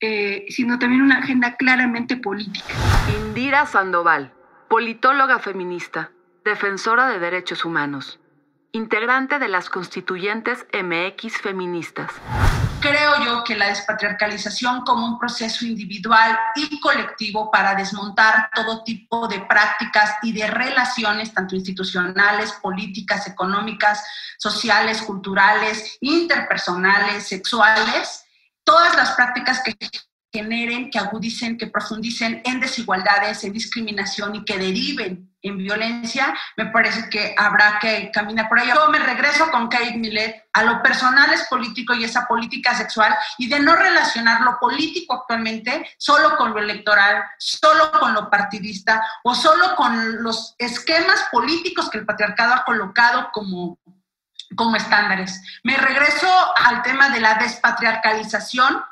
eh, 0.00 0.46
sino 0.48 0.78
también 0.78 1.02
una 1.02 1.18
agenda 1.18 1.56
claramente 1.56 2.16
política. 2.16 2.72
Indira 3.18 3.66
Sandoval, 3.66 4.32
politóloga 4.68 5.40
feminista, 5.40 6.12
defensora 6.44 7.08
de 7.08 7.18
derechos 7.18 7.64
humanos 7.64 8.20
integrante 8.76 9.38
de 9.38 9.48
las 9.48 9.70
constituyentes 9.70 10.66
MX 10.72 11.38
feministas. 11.38 12.12
Creo 12.80 13.24
yo 13.24 13.42
que 13.42 13.56
la 13.56 13.68
despatriarcalización 13.68 14.82
como 14.82 15.06
un 15.06 15.18
proceso 15.18 15.64
individual 15.64 16.38
y 16.54 16.78
colectivo 16.78 17.50
para 17.50 17.74
desmontar 17.74 18.50
todo 18.54 18.84
tipo 18.84 19.26
de 19.26 19.40
prácticas 19.40 20.16
y 20.22 20.32
de 20.32 20.46
relaciones, 20.46 21.32
tanto 21.32 21.56
institucionales, 21.56 22.52
políticas, 22.52 23.26
económicas, 23.26 24.04
sociales, 24.38 25.00
culturales, 25.02 25.96
interpersonales, 26.00 27.26
sexuales, 27.26 28.24
todas 28.62 28.94
las 28.94 29.12
prácticas 29.12 29.62
que 29.62 29.74
generen, 30.30 30.90
que 30.90 30.98
agudicen, 30.98 31.56
que 31.56 31.68
profundicen 31.68 32.42
en 32.44 32.60
desigualdades, 32.60 33.42
en 33.42 33.54
discriminación 33.54 34.34
y 34.34 34.44
que 34.44 34.58
deriven 34.58 35.25
en 35.48 35.58
violencia, 35.58 36.34
me 36.56 36.66
parece 36.66 37.08
que 37.08 37.34
habrá 37.36 37.78
que 37.80 38.10
caminar 38.12 38.48
por 38.48 38.58
ahí. 38.58 38.68
Yo 38.68 38.88
me 38.88 38.98
regreso 38.98 39.50
con 39.50 39.68
Kate 39.68 39.96
Millet 39.96 40.46
a 40.52 40.64
lo 40.64 40.82
personal 40.82 41.32
es 41.32 41.46
político 41.48 41.94
y 41.94 42.04
esa 42.04 42.26
política 42.26 42.74
sexual 42.74 43.14
y 43.36 43.48
de 43.48 43.60
no 43.60 43.76
relacionar 43.76 44.40
lo 44.40 44.58
político 44.58 45.14
actualmente 45.14 45.86
solo 45.98 46.36
con 46.36 46.54
lo 46.54 46.60
electoral, 46.60 47.24
solo 47.38 47.92
con 47.92 48.14
lo 48.14 48.30
partidista 48.30 49.02
o 49.22 49.34
solo 49.34 49.76
con 49.76 50.22
los 50.22 50.54
esquemas 50.58 51.26
políticos 51.30 51.90
que 51.90 51.98
el 51.98 52.06
patriarcado 52.06 52.54
ha 52.54 52.64
colocado 52.64 53.30
como 53.32 53.78
como 54.54 54.76
estándares. 54.76 55.42
Me 55.64 55.76
regreso 55.76 56.28
al 56.56 56.82
tema 56.82 57.10
de 57.10 57.20
la 57.20 57.34
despatriarcalización 57.34 58.82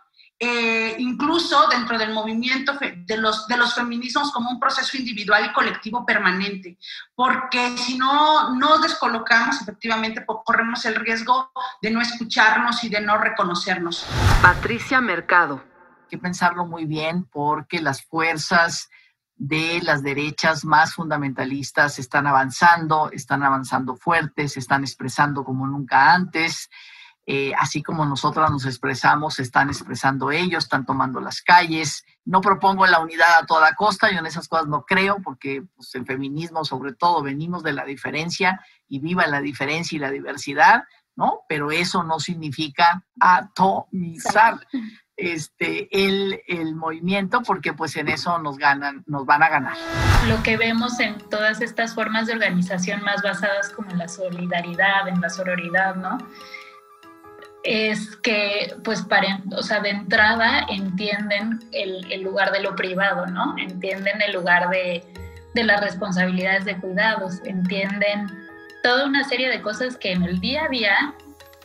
eh, 0.47 0.97
incluso 0.99 1.69
dentro 1.69 1.97
del 1.97 2.13
movimiento 2.13 2.75
de 2.79 3.17
los, 3.17 3.49
de 3.49 3.57
los 3.57 3.75
feminismos 3.75 4.31
como 4.31 4.51
un 4.51 4.61
proceso 4.61 4.99
individual 4.99 5.47
y 5.47 5.53
colectivo 5.55 6.05
permanente, 6.05 6.77
porque 7.15 7.79
si 7.79 7.97
no 7.97 8.55
nos 8.55 8.83
descolocamos, 8.83 9.63
efectivamente 9.63 10.23
corremos 10.27 10.85
el 10.85 10.97
riesgo 10.97 11.51
de 11.81 11.91
no 11.91 12.03
escucharnos 12.03 12.85
y 12.85 12.91
de 12.91 13.01
no 13.01 13.17
reconocernos. 13.17 14.05
Patricia 14.43 15.01
Mercado. 15.01 15.65
Hay 16.03 16.09
que 16.11 16.19
pensarlo 16.19 16.67
muy 16.67 16.85
bien 16.85 17.25
porque 17.25 17.81
las 17.81 18.05
fuerzas 18.05 18.91
de 19.37 19.81
las 19.83 20.03
derechas 20.03 20.67
más 20.67 20.93
fundamentalistas 20.93 21.99
están 21.99 22.27
avanzando, 22.27 23.11
están 23.13 23.43
avanzando 23.43 23.97
fuertes, 23.97 24.59
están 24.59 24.83
expresando 24.83 25.43
como 25.43 25.67
nunca 25.67 26.13
antes. 26.13 26.69
Eh, 27.27 27.53
así 27.59 27.83
como 27.83 28.05
nosotras 28.05 28.51
nos 28.51 28.67
expresamos, 28.67 29.39
están 29.39 29.69
expresando 29.69 30.31
ellos, 30.31 30.65
están 30.65 30.85
tomando 30.85 31.21
las 31.21 31.41
calles. 31.41 32.05
No 32.25 32.41
propongo 32.43 32.87
la 32.87 33.01
unidad 33.01 33.29
a 33.41 33.47
toda 33.47 33.75
costa, 33.75 34.11
yo 34.11 34.19
en 34.19 34.27
esas 34.27 34.47
cosas 34.47 34.67
no 34.67 34.85
creo, 34.85 35.19
porque 35.23 35.63
pues, 35.75 35.95
el 35.95 36.05
feminismo 36.05 36.65
sobre 36.65 36.93
todo 36.93 37.23
venimos 37.23 37.63
de 37.63 37.73
la 37.73 37.85
diferencia 37.85 38.61
y 38.89 38.99
viva 38.99 39.27
la 39.27 39.41
diferencia 39.41 39.97
y 39.97 40.01
la 40.01 40.11
diversidad, 40.11 40.85
¿no? 41.17 41.41
Pero 41.49 41.71
eso 41.71 42.03
no 42.03 42.21
significa 42.21 43.03
atomizar 43.19 44.61
este, 45.17 45.89
el, 45.93 46.43
el, 46.49 46.75
movimiento 46.75 47.43
porque 47.43 47.73
pues 47.73 47.95
en 47.97 48.09
eso 48.09 48.39
nos 48.41 48.59
ganan, 48.59 49.05
nos 49.07 49.25
van 49.25 49.43
a 49.43 49.49
ganar. 49.49 49.77
Lo 50.29 50.43
que 50.43 50.57
vemos 50.57 50.99
en 51.01 51.19
todas 51.31 51.61
estas 51.61 51.95
formas 51.95 52.27
de 52.27 52.35
organización 52.35 53.03
más 53.03 53.23
basadas 53.23 53.71
como 53.71 53.91
en 53.91 53.99
la 53.99 54.09
solidaridad, 54.09 55.09
en 55.09 55.21
la 55.21 55.31
sororidad, 55.31 55.95
¿no? 55.95 56.19
Es 57.65 58.15
que, 58.17 58.77
pues, 58.85 59.03
para, 59.03 59.41
o 59.57 59.63
sea, 59.63 59.81
de 59.81 59.91
entrada 59.91 60.67
entienden 60.71 61.61
el, 61.73 62.23
lugar 62.23 62.53
de 62.53 62.61
lo 62.61 62.77
privado, 62.77 63.27
¿no? 63.27 63.57
Entienden 63.59 64.21
el 64.21 64.35
lugar 64.35 64.69
de, 64.69 65.03
de, 65.55 65.65
las 65.65 65.81
responsabilidades 65.81 66.67
de 66.67 66.77
cuidados, 66.77 67.41
entienden 67.45 68.27
toda 68.83 69.07
una 69.07 69.25
serie 69.25 69.49
de 69.49 69.63
cosas 69.63 69.97
que 69.97 70.13
en 70.13 70.23
el 70.25 70.41
día 70.41 70.65
a 70.65 70.69
día 70.69 71.15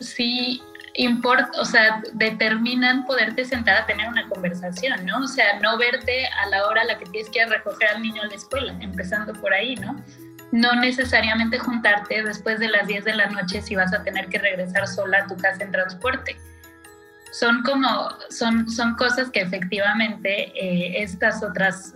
sí 0.00 0.62
importa, 0.94 1.50
o 1.60 1.64
sea, 1.66 2.02
determinan 2.14 3.04
poderte 3.04 3.44
sentar 3.44 3.82
a 3.82 3.86
tener 3.86 4.08
una 4.08 4.26
conversación, 4.28 5.04
¿no? 5.04 5.18
O 5.18 5.28
sea, 5.28 5.60
no 5.60 5.76
verte 5.76 6.26
a 6.26 6.48
la 6.48 6.66
hora 6.66 6.82
a 6.82 6.84
la 6.84 6.98
que 6.98 7.04
tienes 7.06 7.30
que 7.30 7.44
recoger 7.44 7.88
al 7.90 8.02
niño 8.02 8.22
a 8.22 8.26
la 8.26 8.34
escuela, 8.34 8.74
empezando 8.80 9.32
por 9.34 9.52
ahí, 9.52 9.76
¿no? 9.76 10.02
No 10.52 10.74
necesariamente 10.74 11.58
juntarte 11.58 12.22
después 12.22 12.58
de 12.58 12.68
las 12.68 12.86
10 12.86 13.04
de 13.04 13.14
la 13.14 13.26
noche 13.26 13.62
si 13.62 13.76
vas 13.76 13.92
a 13.92 14.02
tener 14.02 14.28
que 14.28 14.38
regresar 14.38 14.88
sola 14.88 15.18
a 15.18 15.26
tu 15.26 15.36
casa 15.36 15.62
en 15.62 15.72
transporte. 15.72 16.36
Son 17.32 17.62
como, 17.62 18.08
son, 18.30 18.68
son 18.68 18.96
cosas 18.96 19.30
que 19.30 19.40
efectivamente 19.40 20.52
eh, 20.54 21.02
estas 21.02 21.42
otras, 21.44 21.94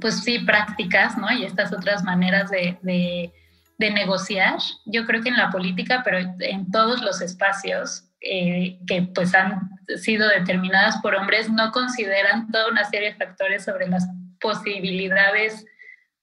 pues 0.00 0.24
sí, 0.24 0.38
prácticas, 0.38 1.18
¿no? 1.18 1.30
Y 1.30 1.44
estas 1.44 1.72
otras 1.72 2.02
maneras 2.02 2.50
de, 2.50 2.78
de 2.82 3.90
negociar, 3.90 4.58
yo 4.86 5.04
creo 5.04 5.22
que 5.22 5.28
en 5.28 5.36
la 5.36 5.50
política, 5.50 6.02
pero 6.04 6.18
en 6.38 6.70
todos 6.70 7.02
los 7.02 7.20
espacios 7.20 8.04
eh, 8.20 8.78
que 8.86 9.02
pues 9.12 9.34
han 9.34 9.68
sido 9.96 10.28
determinadas 10.28 10.98
por 11.02 11.16
hombres, 11.16 11.50
no 11.50 11.72
consideran 11.72 12.50
toda 12.52 12.68
una 12.68 12.84
serie 12.84 13.10
de 13.10 13.16
factores 13.16 13.64
sobre 13.64 13.88
las 13.88 14.06
posibilidades, 14.40 15.66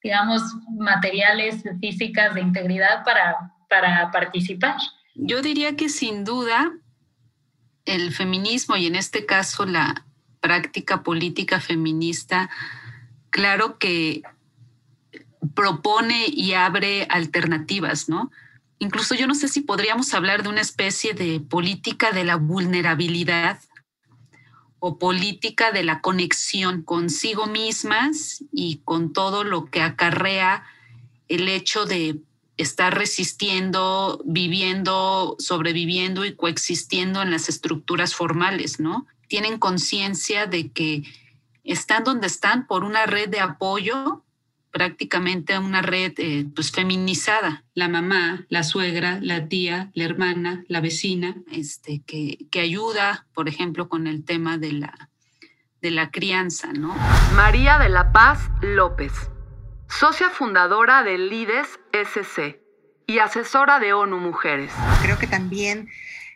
digamos, 0.03 0.41
materiales, 0.77 1.63
físicas, 1.79 2.33
de 2.33 2.41
integridad 2.41 3.03
para, 3.03 3.53
para 3.69 4.11
participar. 4.11 4.77
Yo 5.15 5.41
diría 5.41 5.75
que 5.75 5.89
sin 5.89 6.23
duda 6.23 6.71
el 7.85 8.13
feminismo 8.13 8.75
y 8.75 8.85
en 8.85 8.95
este 8.95 9.25
caso 9.25 9.65
la 9.65 10.05
práctica 10.39 11.03
política 11.03 11.59
feminista, 11.59 12.49
claro 13.29 13.77
que 13.77 14.21
propone 15.53 16.25
y 16.27 16.53
abre 16.53 17.07
alternativas, 17.09 18.09
¿no? 18.09 18.31
Incluso 18.79 19.15
yo 19.15 19.27
no 19.27 19.35
sé 19.35 19.49
si 19.49 19.61
podríamos 19.61 20.13
hablar 20.13 20.43
de 20.43 20.49
una 20.49 20.61
especie 20.61 21.13
de 21.13 21.41
política 21.41 22.11
de 22.11 22.23
la 22.23 22.37
vulnerabilidad 22.37 23.59
o 24.79 24.97
política 24.97 25.71
de 25.71 25.83
la 25.83 26.01
conexión 26.01 26.83
consigo 26.83 27.47
mismas 27.47 28.43
y 28.51 28.81
con 28.85 29.13
todo 29.13 29.43
lo 29.43 29.65
que 29.65 29.81
acarrea 29.81 30.63
el 31.27 31.47
hecho 31.49 31.85
de 31.85 32.19
estar 32.57 32.97
resistiendo, 32.97 34.21
viviendo, 34.25 35.35
sobreviviendo 35.39 36.25
y 36.25 36.35
coexistiendo 36.35 37.21
en 37.21 37.31
las 37.31 37.47
estructuras 37.47 38.15
formales, 38.15 38.79
¿no? 38.79 39.07
Tienen 39.27 39.59
conciencia 39.59 40.45
de 40.45 40.71
que 40.71 41.03
están 41.63 42.03
donde 42.03 42.27
están 42.27 42.67
por 42.67 42.83
una 42.83 43.05
red 43.05 43.29
de 43.29 43.39
apoyo 43.39 44.23
prácticamente 44.71 45.57
una 45.57 45.81
red 45.81 46.13
eh, 46.17 46.45
pues 46.53 46.71
feminizada, 46.71 47.63
la 47.73 47.87
mamá, 47.87 48.45
la 48.49 48.63
suegra, 48.63 49.19
la 49.21 49.47
tía, 49.47 49.89
la 49.93 50.03
hermana, 50.03 50.63
la 50.67 50.81
vecina, 50.81 51.35
este, 51.51 52.01
que, 52.05 52.37
que 52.51 52.59
ayuda, 52.59 53.25
por 53.33 53.49
ejemplo, 53.49 53.89
con 53.89 54.07
el 54.07 54.23
tema 54.23 54.57
de 54.57 54.73
la, 54.73 55.09
de 55.81 55.91
la 55.91 56.11
crianza, 56.11 56.71
¿no? 56.73 56.95
María 57.35 57.79
de 57.79 57.89
la 57.89 58.11
Paz 58.11 58.49
López, 58.61 59.13
socia 59.87 60.29
fundadora 60.29 61.03
de 61.03 61.17
LIDES 61.17 61.79
SC 61.91 62.61
y 63.07 63.19
asesora 63.19 63.79
de 63.79 63.93
ONU 63.93 64.19
Mujeres. 64.19 64.71
Creo 65.01 65.17
que 65.17 65.27
también 65.27 65.89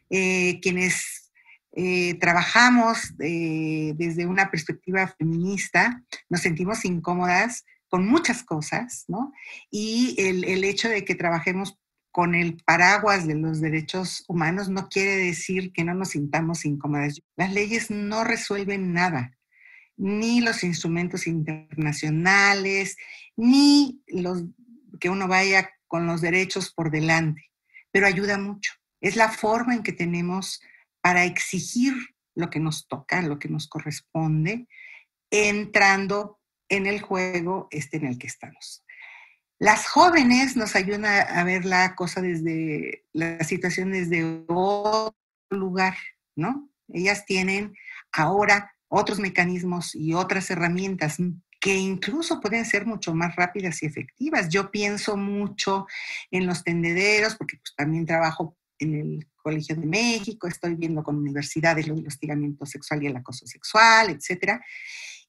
eh, 0.09 0.59
quienes 0.61 1.31
eh, 1.75 2.15
trabajamos 2.19 3.15
desde 3.17 4.27
una 4.27 4.51
perspectiva 4.51 5.07
feminista 5.07 6.03
nos 6.29 6.41
sentimos 6.41 6.85
incómodas 6.85 7.65
con 7.93 8.07
muchas 8.07 8.41
cosas, 8.41 9.05
¿no? 9.07 9.31
Y 9.69 10.15
el, 10.17 10.63
hecho 10.63 10.89
de 10.89 11.05
que 11.05 11.13
trabajemos 11.13 11.77
con 12.09 12.33
el 12.33 12.57
paraguas 12.65 13.27
de 13.27 13.35
los 13.35 13.61
derechos 13.61 14.23
humanos 14.27 14.67
no 14.67 14.89
quiere 14.89 15.15
decir 15.15 15.71
que 15.71 15.83
no 15.83 15.93
nos 15.93 16.09
sintamos 16.09 16.65
incómodas. 16.65 17.21
Las 17.35 17.53
leyes 17.53 17.91
no 17.91 18.23
resuelven 18.23 18.93
nada, 18.93 19.37
ni 19.95 20.41
los 20.41 20.63
instrumentos 20.63 21.27
internacionales, 21.27 22.97
ni 23.35 24.01
los 24.07 24.43
que 24.99 25.11
uno 25.11 25.27
vaya 25.27 25.69
con 25.87 26.07
los 26.07 26.19
derechos 26.19 26.73
por 26.73 26.89
delante, 26.89 27.51
pero 27.91 28.07
ayuda 28.07 28.39
mucho. 28.39 28.73
Es 29.01 29.15
la 29.15 29.29
forma 29.29 29.75
en 29.75 29.83
que 29.83 29.93
tenemos 29.93 30.63
para 30.99 31.25
exigir 31.25 31.93
lo 32.33 32.49
que 32.49 32.59
nos 32.59 32.87
toca, 32.87 33.21
lo 33.21 33.37
que 33.37 33.49
nos 33.49 33.67
corresponde, 33.67 34.67
entrando 35.29 36.39
en 36.75 36.87
el 36.87 37.01
juego 37.01 37.67
este 37.71 37.97
en 37.97 38.05
el 38.05 38.17
que 38.17 38.27
estamos. 38.27 38.83
Las 39.59 39.87
jóvenes 39.87 40.57
nos 40.57 40.75
ayudan 40.75 41.05
a, 41.05 41.43
ver 41.43 41.65
la 41.65 41.95
cosa 41.95 42.21
desde 42.21 43.05
la 43.13 43.43
situación 43.43 43.91
desde 43.91 44.43
otro 44.47 45.15
lugar, 45.51 45.95
¿no? 46.35 46.69
Ellas 46.89 47.25
tienen 47.25 47.73
ahora 48.11 48.75
otros 48.87 49.19
mecanismos 49.19 49.95
y 49.95 50.13
otras 50.13 50.49
herramientas 50.51 51.17
que 51.61 51.75
incluso 51.75 52.41
pueden 52.41 52.65
ser 52.65 52.85
mucho 52.85 53.13
más 53.13 53.35
rápidas 53.35 53.81
y 53.81 53.85
efectivas. 53.85 54.49
Yo 54.49 54.69
pienso 54.69 55.15
mucho 55.15 55.85
en 56.29 56.45
los 56.45 56.63
tendederos, 56.63 57.35
porque 57.35 57.57
pues, 57.57 57.73
también 57.75 58.05
trabajo 58.05 58.57
en 58.79 58.95
el 58.95 59.27
Colegio 59.37 59.75
de 59.75 59.85
México, 59.85 60.47
estoy 60.47 60.75
viendo 60.75 61.03
con 61.03 61.17
universidades 61.17 61.87
el 61.87 62.05
hostigamiento 62.05 62.65
sexual 62.65 63.03
y 63.03 63.07
el 63.07 63.15
acoso 63.15 63.45
sexual, 63.45 64.09
etcétera. 64.09 64.61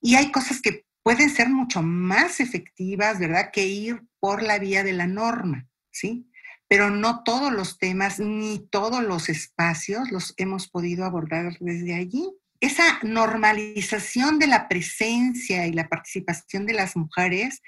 Y 0.01 0.17
hay 0.17 0.33
cosas 0.33 0.61
que 0.61 0.87
pueden 1.05 1.31
ser 1.31 1.51
mucho 1.51 1.83
más 1.83 2.40
efectivas, 2.40 3.21
¿verdad?, 3.21 3.51
que 3.53 3.67
ir 3.67 4.03
por 4.19 4.43
la 4.43 4.59
vía 4.59 4.83
de 4.83 4.95
la 4.95 5.07
norma, 5.07 5.69
¿sí? 5.93 6.29
Pero 6.67 6.90
no 6.90 7.23
todos 7.23 7.53
los 7.53 7.79
temas 7.79 8.19
ni 8.19 8.67
todos 8.71 9.05
los 9.05 9.29
espacios 9.29 10.11
los 10.11 10.33
hemos 10.38 10.67
podido 10.69 11.05
abordar 11.05 11.57
desde 11.61 11.95
allí. 11.95 12.33
Esa 12.59 13.01
normalización 13.03 14.38
de 14.38 14.47
la 14.47 14.67
presencia 14.67 15.67
y 15.67 15.73
la 15.73 15.88
participación 15.88 16.64
de 16.64 16.73
las 16.73 16.97
mujeres, 16.97 17.61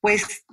pues 0.00 0.44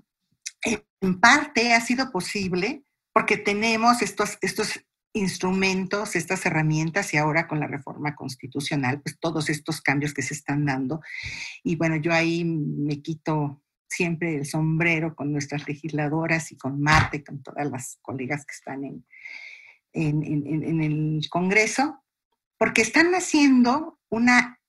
en 0.64 1.20
parte 1.20 1.74
ha 1.74 1.82
sido 1.82 2.10
posible 2.10 2.84
porque 3.12 3.36
tenemos 3.36 4.02
estos, 4.02 4.38
estos 4.40 4.80
instrumentos, 5.14 6.16
estas 6.16 6.46
herramientas 6.46 7.14
y 7.14 7.18
ahora 7.18 7.48
con 7.48 7.60
la 7.60 7.68
reforma 7.68 8.16
constitucional, 8.16 9.02
pues 9.02 9.20
todos 9.20 9.50
estos 9.50 9.82
cambios 9.82 10.14
que 10.14 10.22
se 10.22 10.34
están 10.34 10.66
dando. 10.66 11.02
Y 11.64 11.76
bueno, 11.76 11.96
yo 11.96 12.14
ahí 12.14 12.44
me 12.46 13.02
quito 13.02 13.62
siempre 13.88 14.36
el 14.36 14.46
sombrero 14.46 15.16
con 15.16 15.32
nuestras 15.32 15.68
legisladoras 15.68 16.52
y 16.52 16.58
con 16.58 16.82
Marte, 16.82 17.24
con 17.24 17.42
todas 17.42 17.70
las 17.70 17.98
colegas 18.02 18.46
que 18.46 18.54
están 18.54 18.84
en, 18.84 19.06
en, 19.94 20.82
el 20.82 21.28
Congreso, 21.30 22.04
porque 22.58 22.82
están 22.82 23.14
haciendo 23.16 24.00
una 24.10 24.60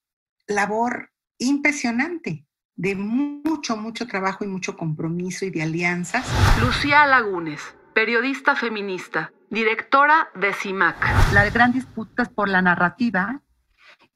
labor 0.47 1.11
impresionante 1.37 2.45
de 2.75 2.95
mucho, 2.95 3.77
mucho 3.77 4.07
trabajo 4.07 4.43
y 4.43 4.47
mucho 4.47 4.75
compromiso 4.75 5.45
y 5.45 5.51
de 5.51 5.61
alianzas. 5.61 6.25
Lucía 6.59 7.05
Lagunes, 7.05 7.61
periodista 7.93 8.55
feminista 8.55 9.31
directora 9.49 10.29
de 10.35 10.53
CIMAC. 10.53 10.95
La 11.33 11.49
gran 11.49 11.73
disputa 11.73 12.23
es 12.23 12.29
por 12.29 12.47
la 12.47 12.61
narrativa 12.61 13.41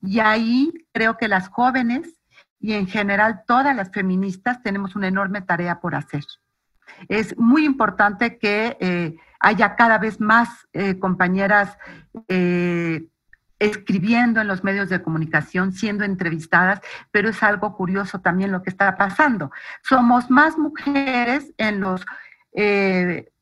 y 0.01 0.19
ahí 0.19 0.71
creo 0.93 1.17
que 1.17 1.27
las 1.27 1.49
jóvenes 1.49 2.21
y 2.59 2.73
en 2.73 2.87
general 2.87 3.43
todas 3.45 3.75
las 3.75 3.91
feministas 3.91 4.63
tenemos 4.63 4.95
una 4.95 5.07
enorme 5.07 5.41
tarea 5.41 5.79
por 5.79 5.95
hacer. 5.95 6.23
Es 7.09 7.37
muy 7.37 7.65
importante 7.65 8.37
que 8.37 8.77
eh, 8.79 9.17
haya 9.39 9.75
cada 9.75 9.97
vez 9.97 10.21
más 10.21 10.67
eh, 10.71 10.97
compañeras 10.97 11.77
eh, 12.29 13.07
escribiendo 13.59 14.41
en 14.41 14.47
los 14.47 14.63
medios 14.63 14.89
de 14.89 15.01
comunicación, 15.01 15.73
siendo 15.73 16.03
entrevistadas, 16.03 16.81
pero 17.11 17.29
es 17.29 17.41
algo 17.43 17.75
curioso 17.75 18.19
también 18.19 18.51
lo 18.51 18.63
que 18.63 18.69
está 18.69 18.95
pasando. 18.97 19.51
Somos 19.81 20.29
más 20.29 20.57
mujeres 20.57 21.53
en 21.57 21.79
los 21.79 22.05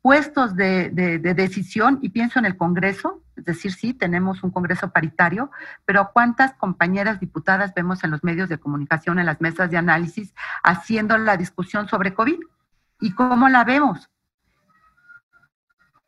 puestos 0.02 0.56
de, 0.56 0.90
decisión 1.36 2.00
y 2.02 2.10
pienso 2.10 2.40
en 2.40 2.46
el 2.46 2.58
Congreso, 2.58 3.22
es 3.36 3.46
decir, 3.46 3.72
sí, 3.72 3.94
tenemos 3.94 4.44
un 4.44 4.52
Congreso 4.52 4.92
paritario, 4.92 5.50
pero 5.86 6.12
¿cuántas 6.14 6.54
compañeras 6.54 7.20
diputadas 7.20 7.74
vemos 7.74 8.04
en 8.04 8.12
los 8.12 8.24
medios 8.24 8.50
de 8.50 8.58
comunicación, 8.58 9.20
en 9.20 9.26
las 9.26 9.40
mesas 9.40 9.72
de 9.72 9.78
análisis, 9.78 10.34
haciendo 10.64 11.18
la 11.18 11.38
discusión 11.38 11.88
sobre 11.88 12.14
COVID? 12.14 12.40
¿Y 13.00 13.14
cómo 13.14 13.50
la 13.50 13.64
vemos? 13.64 14.10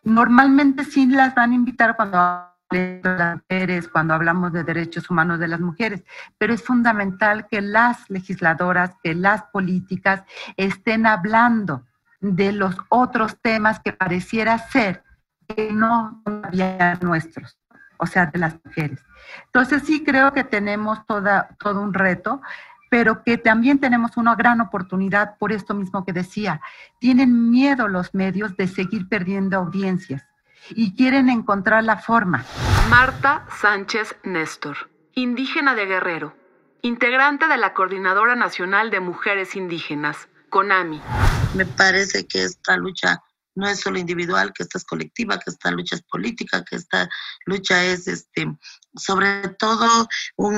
Normalmente 0.04 0.84
sí 0.84 1.08
las 1.08 1.34
van 1.34 1.52
a 1.52 1.56
invitar 1.56 1.96
cuando 1.96 2.52
de 2.70 3.02
las 3.04 3.38
mujeres, 3.38 3.88
cuando 3.88 4.14
hablamos 4.14 4.52
de 4.52 4.64
derechos 4.64 5.10
humanos 5.10 5.40
de 5.40 5.48
las 5.48 5.60
mujeres, 5.60 6.04
pero 6.38 6.54
es 6.54 6.64
fundamental 6.64 7.48
que 7.48 7.62
las 7.62 8.10
legisladoras, 8.10 8.96
que 9.04 9.14
las 9.14 9.44
políticas 9.44 10.24
estén 10.58 11.06
hablando 11.06 11.86
de 12.34 12.52
los 12.52 12.76
otros 12.90 13.38
temas 13.40 13.80
que 13.80 13.94
pareciera 13.94 14.58
ser 14.58 15.04
que 15.48 15.72
no 15.72 16.24
había 16.26 16.96
nuestros, 17.02 17.60
o 17.98 18.08
sea, 18.08 18.26
de 18.26 18.40
las 18.40 18.56
mujeres. 18.64 19.00
Entonces 19.46 19.84
sí 19.84 20.04
creo 20.04 20.34
que 20.34 20.44
tenemos 20.44 21.06
toda, 21.06 21.50
todo 21.60 21.82
un 21.82 21.94
reto, 21.94 22.42
pero 22.90 23.24
que 23.24 23.38
también 23.38 23.80
tenemos 23.80 24.18
una 24.18 24.36
gran 24.36 24.60
oportunidad 24.62 25.38
por 25.38 25.52
esto 25.52 25.74
mismo 25.74 26.04
que 26.04 26.14
decía. 26.14 26.62
Tienen 27.00 27.52
miedo 27.52 27.88
los 27.88 28.16
medios 28.16 28.58
de 28.58 28.68
seguir 28.68 29.08
perdiendo 29.08 29.58
audiencias 29.58 30.24
y 30.70 30.96
quieren 30.96 31.30
encontrar 31.30 31.84
la 31.84 31.98
forma. 31.98 32.44
Marta 32.90 33.46
Sánchez 33.50 34.16
Néstor, 34.24 34.90
indígena 35.14 35.76
de 35.76 35.86
Guerrero, 35.86 36.36
integrante 36.82 37.48
de 37.48 37.58
la 37.58 37.74
Coordinadora 37.74 38.36
Nacional 38.36 38.90
de 38.90 39.00
Mujeres 39.00 39.56
Indígenas, 39.56 40.28
CONAMI. 40.50 41.02
Me 41.56 41.66
parece 41.66 42.28
que 42.28 42.44
esta 42.44 42.78
lucha 42.78 43.22
no 43.56 43.68
es 43.68 43.80
solo 43.80 43.98
individual, 43.98 44.52
que 44.54 44.64
esta 44.64 44.78
es 44.78 44.84
colectiva, 44.84 45.40
que 45.40 45.50
esta 45.50 45.72
lucha 45.72 45.96
es 45.96 46.02
política, 46.04 46.64
que 46.64 46.76
esta 46.76 47.10
lucha 47.46 47.84
es 47.86 48.08
este 48.08 48.48
sobre 48.98 49.50
todo 49.58 50.08
un, 50.36 50.56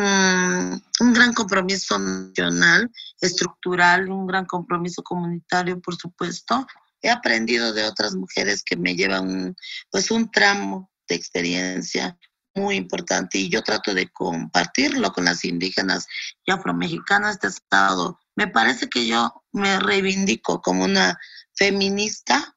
un 1.00 1.14
gran 1.14 1.34
compromiso 1.34 2.00
nacional, 2.00 2.92
estructural, 3.22 4.10
un 4.10 4.26
gran 4.28 4.46
compromiso 4.46 5.04
comunitario, 5.04 5.80
por 5.80 5.96
supuesto, 5.96 6.66
he 7.02 7.10
aprendido 7.10 7.74
de 7.74 7.84
otras 7.84 8.16
mujeres 8.16 8.64
que 8.64 8.76
me 8.76 8.96
llevan 8.96 9.56
pues 9.92 10.12
un 10.12 10.32
tramo 10.32 10.92
de 11.08 11.16
experiencia 11.16 12.18
muy 12.56 12.76
importante 12.76 13.38
y 13.38 13.50
yo 13.50 13.62
trato 13.62 13.94
de 13.94 14.10
compartirlo 14.10 15.12
con 15.14 15.26
las 15.26 15.46
indígenas 15.46 16.08
y 16.46 16.52
afromexicanas 16.52 17.40
de 17.40 17.48
este 17.50 17.62
estado. 17.62 18.20
Me 18.38 18.48
parece 18.48 18.88
que 18.88 19.08
yo 19.08 19.44
me 19.52 19.80
reivindico 19.80 20.62
como 20.62 20.86
una 20.86 21.20
feminista 21.56 22.56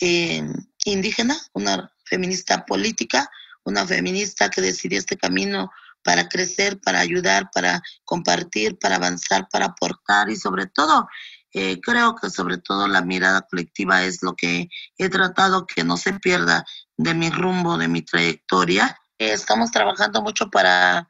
eh, 0.00 0.40
indígena, 0.84 1.36
una 1.52 1.92
feminista 2.04 2.64
política, 2.64 3.28
una 3.64 3.84
feminista 3.84 4.48
que 4.48 4.60
decidió 4.60 5.00
este 5.00 5.16
camino 5.16 5.72
para 6.04 6.28
crecer, 6.28 6.80
para 6.80 7.00
ayudar, 7.00 7.50
para 7.52 7.82
compartir, 8.04 8.78
para 8.78 8.96
avanzar, 8.96 9.48
para 9.50 9.66
aportar 9.66 10.30
y 10.30 10.36
sobre 10.36 10.66
todo, 10.66 11.08
eh, 11.52 11.80
creo 11.80 12.14
que 12.14 12.30
sobre 12.30 12.58
todo 12.58 12.86
la 12.86 13.02
mirada 13.02 13.42
colectiva 13.50 14.04
es 14.04 14.22
lo 14.22 14.36
que 14.36 14.68
he 14.96 15.08
tratado 15.08 15.66
que 15.66 15.82
no 15.82 15.96
se 15.96 16.12
pierda 16.20 16.64
de 16.96 17.14
mi 17.14 17.30
rumbo, 17.30 17.76
de 17.76 17.88
mi 17.88 18.02
trayectoria. 18.02 18.96
estamos 19.18 19.72
trabajando 19.72 20.22
mucho 20.22 20.50
para 20.50 21.08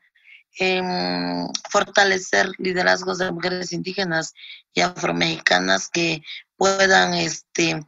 em, 0.59 1.47
fortalecer 1.71 2.51
liderazgos 2.59 3.19
de 3.19 3.31
mujeres 3.33 3.73
indígenas 3.73 4.35
y 4.75 4.81
afromexicanas 4.81 5.88
que 5.88 6.23
puedan 6.57 7.14
este, 7.14 7.85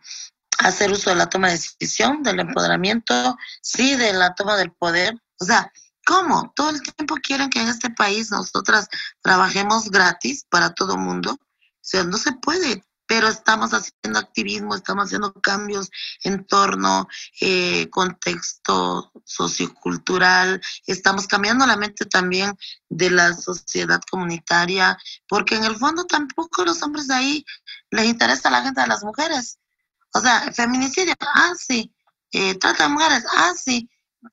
hacer 0.59 0.91
uso 0.91 1.11
de 1.11 1.17
la 1.17 1.29
toma 1.29 1.49
de 1.49 1.55
decisión, 1.55 2.23
del 2.23 2.41
empoderamiento, 2.41 3.37
sí, 3.63 3.97
de 3.97 4.13
la 4.13 4.35
toma 4.35 4.57
del 4.57 4.73
poder. 4.73 5.15
O 5.41 5.45
sea, 5.45 5.73
¿cómo? 6.05 6.53
Todo 6.55 6.71
el 6.71 6.83
tiempo 6.83 7.17
quieren 7.23 7.51
que 7.51 7.61
en 7.61 7.69
este 7.69 7.91
país 7.91 8.31
nosotras 8.31 8.89
trabajemos 9.23 9.91
gratis 9.91 10.45
para 10.49 10.75
todo 10.75 10.97
mundo. 10.97 11.33
O 11.33 11.81
sea, 11.81 12.05
no 12.05 12.19
se 12.19 12.33
puede, 12.33 12.85
pero 13.09 13.27
estamos 13.27 13.73
haciendo 13.73 14.19
activismo, 14.19 14.75
estamos 14.75 15.07
haciendo 15.07 15.33
cambios 15.33 15.91
en 16.23 16.47
torno, 16.47 17.09
eh, 17.41 17.89
contexto 17.89 19.11
sociocultural, 19.25 20.61
estamos 20.87 21.27
cambiando 21.27 21.67
la 21.67 21.77
mente 21.77 22.05
también 22.05 22.57
de 22.91 23.11
la 23.11 23.33
sociedad 23.33 24.01
comunitaria, 24.11 24.97
porque 25.27 25.57
en 25.57 25.65
el 25.65 25.77
fondo 25.77 26.05
tampoco 26.05 26.67
los 26.67 26.83
hombres 26.83 27.09
de 27.09 27.15
ahí 27.15 27.45
les 27.91 28.05
interesa 28.05 28.51
la 28.51 28.63
gente 28.63 28.83
de 28.83 28.87
las 28.87 29.03
mujeres. 29.03 29.59
O 30.13 30.21
sea, 30.21 30.53
feminicidio, 30.53 31.15
ah, 31.21 31.55
sí. 31.59 31.91
Eh, 32.31 32.59
trata 32.59 32.85
de 32.85 32.91
mujeres, 32.91 33.25
ah, 33.35 33.55
sí. 33.57 33.89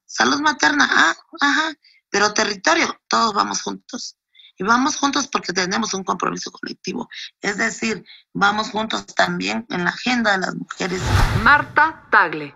Salud 0.06 0.42
materna, 0.42 0.88
ah, 0.92 1.16
ajá. 1.40 1.74
Pero 2.10 2.34
territorio, 2.34 3.00
todos 3.08 3.34
vamos 3.34 3.62
juntos. 3.62 4.18
Y 4.58 4.64
vamos 4.64 4.96
juntos 4.98 5.28
porque 5.28 5.54
tenemos 5.54 5.94
un 5.94 6.04
compromiso 6.04 6.52
colectivo. 6.52 7.10
Es 7.42 7.58
decir, 7.58 8.06
vamos 8.34 8.70
juntos 8.70 9.06
también 9.16 9.66
en 9.70 9.84
la 9.84 9.90
agenda 9.90 10.34
de 10.34 10.40
las 10.40 10.56
mujeres. 10.56 11.02
Marta 11.44 12.08
Tagle 12.10 12.54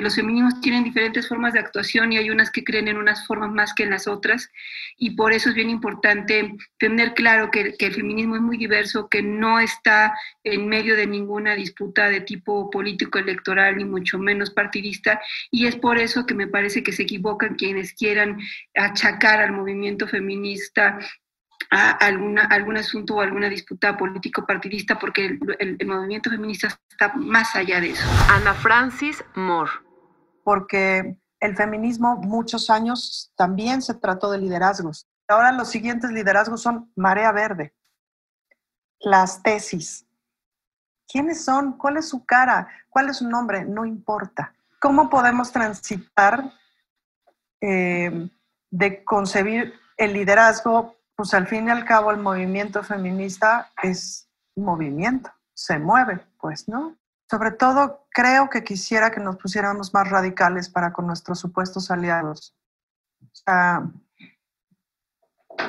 los 0.00 0.14
feminismos 0.14 0.60
tienen 0.60 0.84
diferentes 0.84 1.28
formas 1.28 1.52
de 1.52 1.58
actuación 1.58 2.12
y 2.12 2.16
hay 2.16 2.30
unas 2.30 2.50
que 2.50 2.64
creen 2.64 2.88
en 2.88 2.96
unas 2.96 3.26
formas 3.26 3.50
más 3.50 3.74
que 3.74 3.82
en 3.82 3.90
las 3.90 4.06
otras 4.06 4.50
y 4.96 5.10
por 5.10 5.32
eso 5.32 5.50
es 5.50 5.54
bien 5.54 5.68
importante 5.68 6.54
tener 6.78 7.12
claro 7.12 7.50
que, 7.50 7.74
el 7.78 7.94
feminismo 7.94 8.36
es 8.36 8.42
muy 8.42 8.56
diverso, 8.56 9.08
que 9.08 9.22
no 9.22 9.58
está 9.60 10.14
en 10.44 10.68
medio 10.68 10.96
de 10.96 11.06
ninguna 11.06 11.54
disputa 11.54 12.08
de 12.08 12.22
tipo 12.22 12.70
político 12.70 13.18
electoral 13.18 13.76
ni 13.76 13.84
mucho 13.84 14.18
menos 14.18 14.50
partidista 14.50 15.20
y 15.50 15.66
es 15.66 15.76
por 15.76 15.98
eso 15.98 16.24
que 16.24 16.34
me 16.34 16.46
parece 16.46 16.82
que 16.82 16.92
se 16.92 17.02
equivocan 17.02 17.56
quienes 17.56 17.92
quieran 17.92 18.38
achacar 18.74 19.40
al 19.40 19.52
movimiento 19.52 20.06
feminista 20.08 20.98
a 21.74 21.92
alguna, 21.92 22.44
algún 22.44 22.76
asunto 22.76 23.14
o 23.14 23.20
alguna 23.22 23.48
disputa 23.48 23.96
político-partidista, 23.96 24.98
porque 24.98 25.38
el, 25.58 25.76
el, 25.78 25.86
movimiento 25.86 26.28
feminista 26.28 26.68
está 26.90 27.14
más 27.14 27.56
allá 27.56 27.80
de 27.80 27.92
eso. 27.92 28.04
Ana 28.28 28.52
Francis 28.52 29.24
Moore. 29.34 29.70
Porque 30.44 31.16
el 31.40 31.56
feminismo 31.56 32.16
muchos 32.16 32.68
años 32.68 33.32
también 33.36 33.80
se 33.80 33.94
trató 33.94 34.30
de 34.30 34.36
liderazgos. 34.36 35.08
Ahora 35.26 35.50
los 35.50 35.70
siguientes 35.70 36.10
liderazgos 36.10 36.60
son 36.60 36.92
Marea 36.94 37.32
Verde, 37.32 37.74
las 39.00 39.42
tesis. 39.42 40.06
¿Quiénes 41.08 41.42
son? 41.42 41.78
¿Cuál 41.78 41.96
es 41.96 42.06
su 42.06 42.26
cara? 42.26 42.68
¿Cuál 42.90 43.08
es 43.08 43.16
su 43.16 43.28
nombre? 43.28 43.64
No 43.64 43.86
importa. 43.86 44.54
¿Cómo 44.78 45.08
podemos 45.08 45.50
transitar 45.52 46.52
eh, 47.62 48.28
de 48.70 49.04
concebir 49.04 49.72
el 49.96 50.12
liderazgo 50.12 50.96
pues 51.16 51.34
al 51.34 51.46
fin 51.46 51.68
y 51.68 51.70
al 51.70 51.84
cabo 51.84 52.10
el 52.10 52.18
movimiento 52.18 52.82
feminista 52.82 53.72
es 53.82 54.28
movimiento, 54.56 55.30
se 55.54 55.78
mueve, 55.78 56.24
pues, 56.40 56.68
¿no? 56.68 56.96
Sobre 57.30 57.50
todo 57.50 58.06
creo 58.10 58.50
que 58.50 58.62
quisiera 58.64 59.10
que 59.10 59.20
nos 59.20 59.36
pusiéramos 59.36 59.94
más 59.94 60.10
radicales 60.10 60.68
para 60.68 60.92
con 60.92 61.06
nuestros 61.06 61.38
supuestos 61.38 61.90
aliados. 61.90 62.54
O 63.22 63.34
sea, 63.34 63.90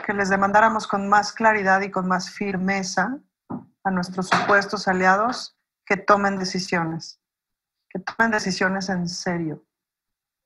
que 0.05 0.13
les 0.13 0.29
demandáramos 0.29 0.87
con 0.87 1.07
más 1.07 1.31
claridad 1.31 1.81
y 1.81 1.91
con 1.91 2.07
más 2.07 2.29
firmeza 2.29 3.17
a 3.83 3.91
nuestros 3.91 4.27
supuestos 4.29 4.87
aliados 4.87 5.57
que 5.85 5.97
tomen 5.97 6.37
decisiones, 6.37 7.21
que 7.89 7.99
tomen 7.99 8.31
decisiones 8.31 8.89
en 8.89 9.07
serio. 9.07 9.63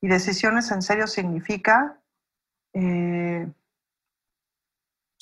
Y 0.02 0.08
decisiones 0.08 0.72
en 0.72 0.82
serio 0.82 1.08
significa 1.08 2.00
eh, 2.74 3.52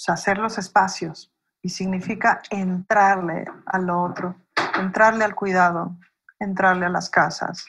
hacer 0.08 0.38
los 0.38 0.58
espacios 0.58 1.31
y 1.62 1.69
significa 1.69 2.41
entrarle 2.51 3.45
al 3.65 3.89
otro, 3.89 4.36
entrarle 4.79 5.23
al 5.23 5.36
cuidado, 5.36 5.97
entrarle 6.39 6.86
a 6.86 6.89
las 6.89 7.10
casas, 7.10 7.65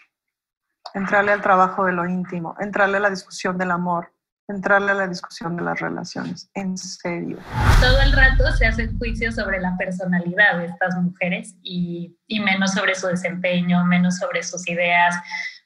entrarle 0.94 1.32
al 1.32 1.40
trabajo 1.40 1.84
de 1.84 1.92
lo 1.92 2.06
íntimo, 2.06 2.54
entrarle 2.60 2.98
a 2.98 3.00
la 3.00 3.10
discusión 3.10 3.56
del 3.56 3.70
amor, 3.70 4.12
entrarle 4.48 4.92
a 4.92 4.94
la 4.94 5.06
discusión 5.08 5.56
de 5.56 5.62
las 5.62 5.80
relaciones, 5.80 6.50
en 6.54 6.76
serio. 6.76 7.38
Todo 7.80 8.00
el 8.02 8.12
rato 8.12 8.52
se 8.56 8.66
hace 8.66 8.88
juicio 8.98 9.32
sobre 9.32 9.60
la 9.60 9.76
personalidad 9.76 10.58
de 10.58 10.66
estas 10.66 10.94
mujeres 10.96 11.56
y, 11.62 12.16
y 12.26 12.40
menos 12.40 12.72
sobre 12.72 12.94
su 12.94 13.06
desempeño, 13.06 13.84
menos 13.86 14.18
sobre 14.18 14.42
sus 14.42 14.68
ideas, 14.68 15.16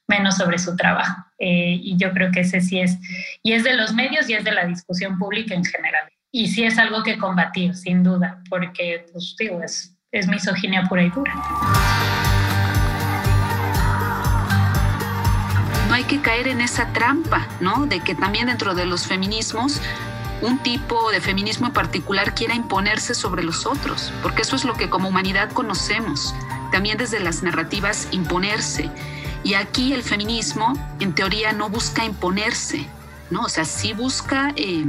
menos 0.07 0.37
sobre 0.37 0.57
su 0.57 0.75
trabajo. 0.75 1.23
Eh, 1.37 1.77
y 1.81 1.97
yo 1.97 2.11
creo 2.11 2.31
que 2.31 2.41
ese 2.41 2.61
sí 2.61 2.79
es, 2.79 2.97
y 3.43 3.53
es 3.53 3.63
de 3.63 3.73
los 3.73 3.93
medios 3.93 4.29
y 4.29 4.33
es 4.33 4.43
de 4.43 4.51
la 4.51 4.65
discusión 4.65 5.19
pública 5.19 5.53
en 5.53 5.65
general 5.65 6.10
y 6.31 6.47
sí 6.47 6.63
es 6.63 6.77
algo 6.77 7.03
que 7.03 7.17
combatir, 7.17 7.75
sin 7.75 8.03
duda, 8.03 8.41
porque, 8.49 9.05
pues 9.11 9.35
digo, 9.37 9.61
es, 9.61 9.95
es 10.11 10.27
misoginia 10.27 10.83
pura 10.87 11.03
y 11.03 11.09
dura. 11.09 11.33
No 15.89 15.93
hay 15.93 16.03
que 16.05 16.21
caer 16.21 16.47
en 16.47 16.61
esa 16.61 16.87
trampa, 16.93 17.47
¿no? 17.59 17.85
De 17.85 17.99
que 17.99 18.15
también 18.15 18.47
dentro 18.47 18.73
de 18.73 18.85
los 18.85 19.05
feminismos 19.07 19.81
un 20.41 20.57
tipo 20.57 21.11
de 21.11 21.21
feminismo 21.21 21.67
en 21.67 21.73
particular 21.73 22.33
quiera 22.33 22.55
imponerse 22.55 23.13
sobre 23.13 23.43
los 23.43 23.67
otros, 23.67 24.11
porque 24.23 24.41
eso 24.41 24.55
es 24.55 24.65
lo 24.65 24.73
que 24.73 24.89
como 24.89 25.09
humanidad 25.09 25.51
conocemos, 25.51 26.33
también 26.71 26.97
desde 26.97 27.19
las 27.19 27.43
narrativas 27.43 28.07
imponerse. 28.11 28.89
Y 29.43 29.53
aquí 29.53 29.93
el 29.93 30.01
feminismo, 30.01 30.73
en 30.99 31.13
teoría, 31.13 31.51
no 31.51 31.69
busca 31.69 32.05
imponerse, 32.05 32.87
¿no? 33.29 33.41
O 33.41 33.49
sea, 33.49 33.65
sí 33.65 33.93
busca 33.93 34.51
eh, 34.55 34.85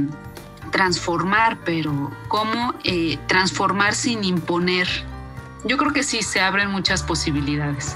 transformar, 0.73 1.59
pero 1.63 2.11
¿cómo 2.27 2.73
eh, 2.83 3.17
transformar 3.27 3.93
sin 3.93 4.23
imponer? 4.23 4.87
Yo 5.63 5.77
creo 5.77 5.93
que 5.93 6.03
sí 6.03 6.23
se 6.23 6.41
abren 6.41 6.69
muchas 6.69 7.03
posibilidades. 7.03 7.95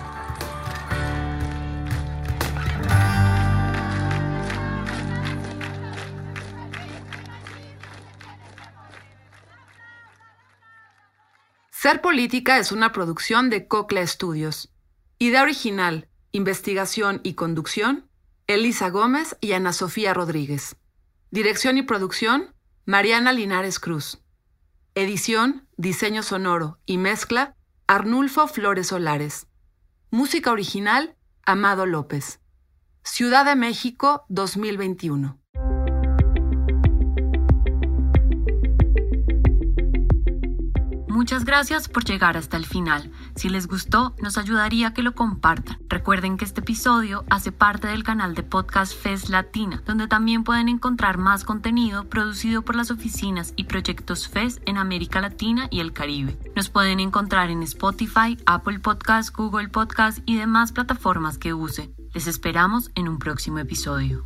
Ser 11.72 12.02
Política 12.02 12.60
es 12.60 12.72
una 12.72 12.92
producción 12.92 13.50
de 13.50 13.68
Cocla 13.68 14.06
Studios. 14.06 14.72
Idea 15.20 15.42
original, 15.42 16.10
investigación 16.32 17.22
y 17.24 17.34
conducción, 17.34 18.08
Elisa 18.46 18.90
Gómez 18.90 19.36
y 19.42 19.54
Ana 19.54 19.74
Sofía 19.74 20.14
Rodríguez. 20.14 20.76
Dirección 21.32 21.78
y 21.78 21.84
producción, 21.84 22.54
Mariana 22.90 23.34
Linares 23.34 23.82
Cruz. 23.82 24.24
Edición, 24.96 25.68
diseño 25.76 26.24
sonoro 26.24 26.80
y 26.86 26.98
mezcla, 26.98 27.54
Arnulfo 27.86 28.48
Flores 28.48 28.88
Solares. 28.88 29.48
Música 30.10 30.54
original, 30.54 31.18
Amado 31.46 31.86
López. 31.86 32.40
Ciudad 33.04 33.44
de 33.44 33.58
México 33.58 34.24
2021. 34.30 35.38
Muchas 41.28 41.44
gracias 41.44 41.90
por 41.90 42.06
llegar 42.06 42.38
hasta 42.38 42.56
el 42.56 42.66
final. 42.66 43.12
Si 43.36 43.50
les 43.50 43.68
gustó, 43.68 44.16
nos 44.22 44.38
ayudaría 44.38 44.94
que 44.94 45.04
lo 45.04 45.14
compartan. 45.14 45.78
Recuerden 45.90 46.38
que 46.38 46.46
este 46.46 46.62
episodio 46.62 47.26
hace 47.30 47.52
parte 47.52 47.88
del 47.88 48.06
canal 48.06 48.34
de 48.34 48.44
podcast 48.44 48.94
FES 48.98 49.30
Latina, 49.30 49.84
donde 49.86 50.08
también 50.08 50.46
pueden 50.46 50.70
encontrar 50.70 51.18
más 51.18 51.44
contenido 51.44 52.06
producido 52.06 52.62
por 52.62 52.78
las 52.78 52.92
oficinas 52.92 53.52
y 53.58 53.66
proyectos 53.66 54.30
FES 54.30 54.62
en 54.66 54.78
América 54.78 55.20
Latina 55.20 55.68
y 55.70 55.82
el 55.82 55.92
Caribe. 55.92 56.38
Nos 56.56 56.70
pueden 56.70 57.02
encontrar 57.02 57.50
en 57.50 57.62
Spotify, 57.62 58.38
Apple 58.46 58.80
Podcast, 58.80 59.36
Google 59.36 59.68
Podcast 59.68 60.20
y 60.26 60.38
demás 60.38 60.72
plataformas 60.72 61.38
que 61.38 61.54
use. 61.54 61.92
Les 62.14 62.28
esperamos 62.28 62.90
en 62.96 63.10
un 63.10 63.20
próximo 63.20 63.60
episodio. 63.60 64.24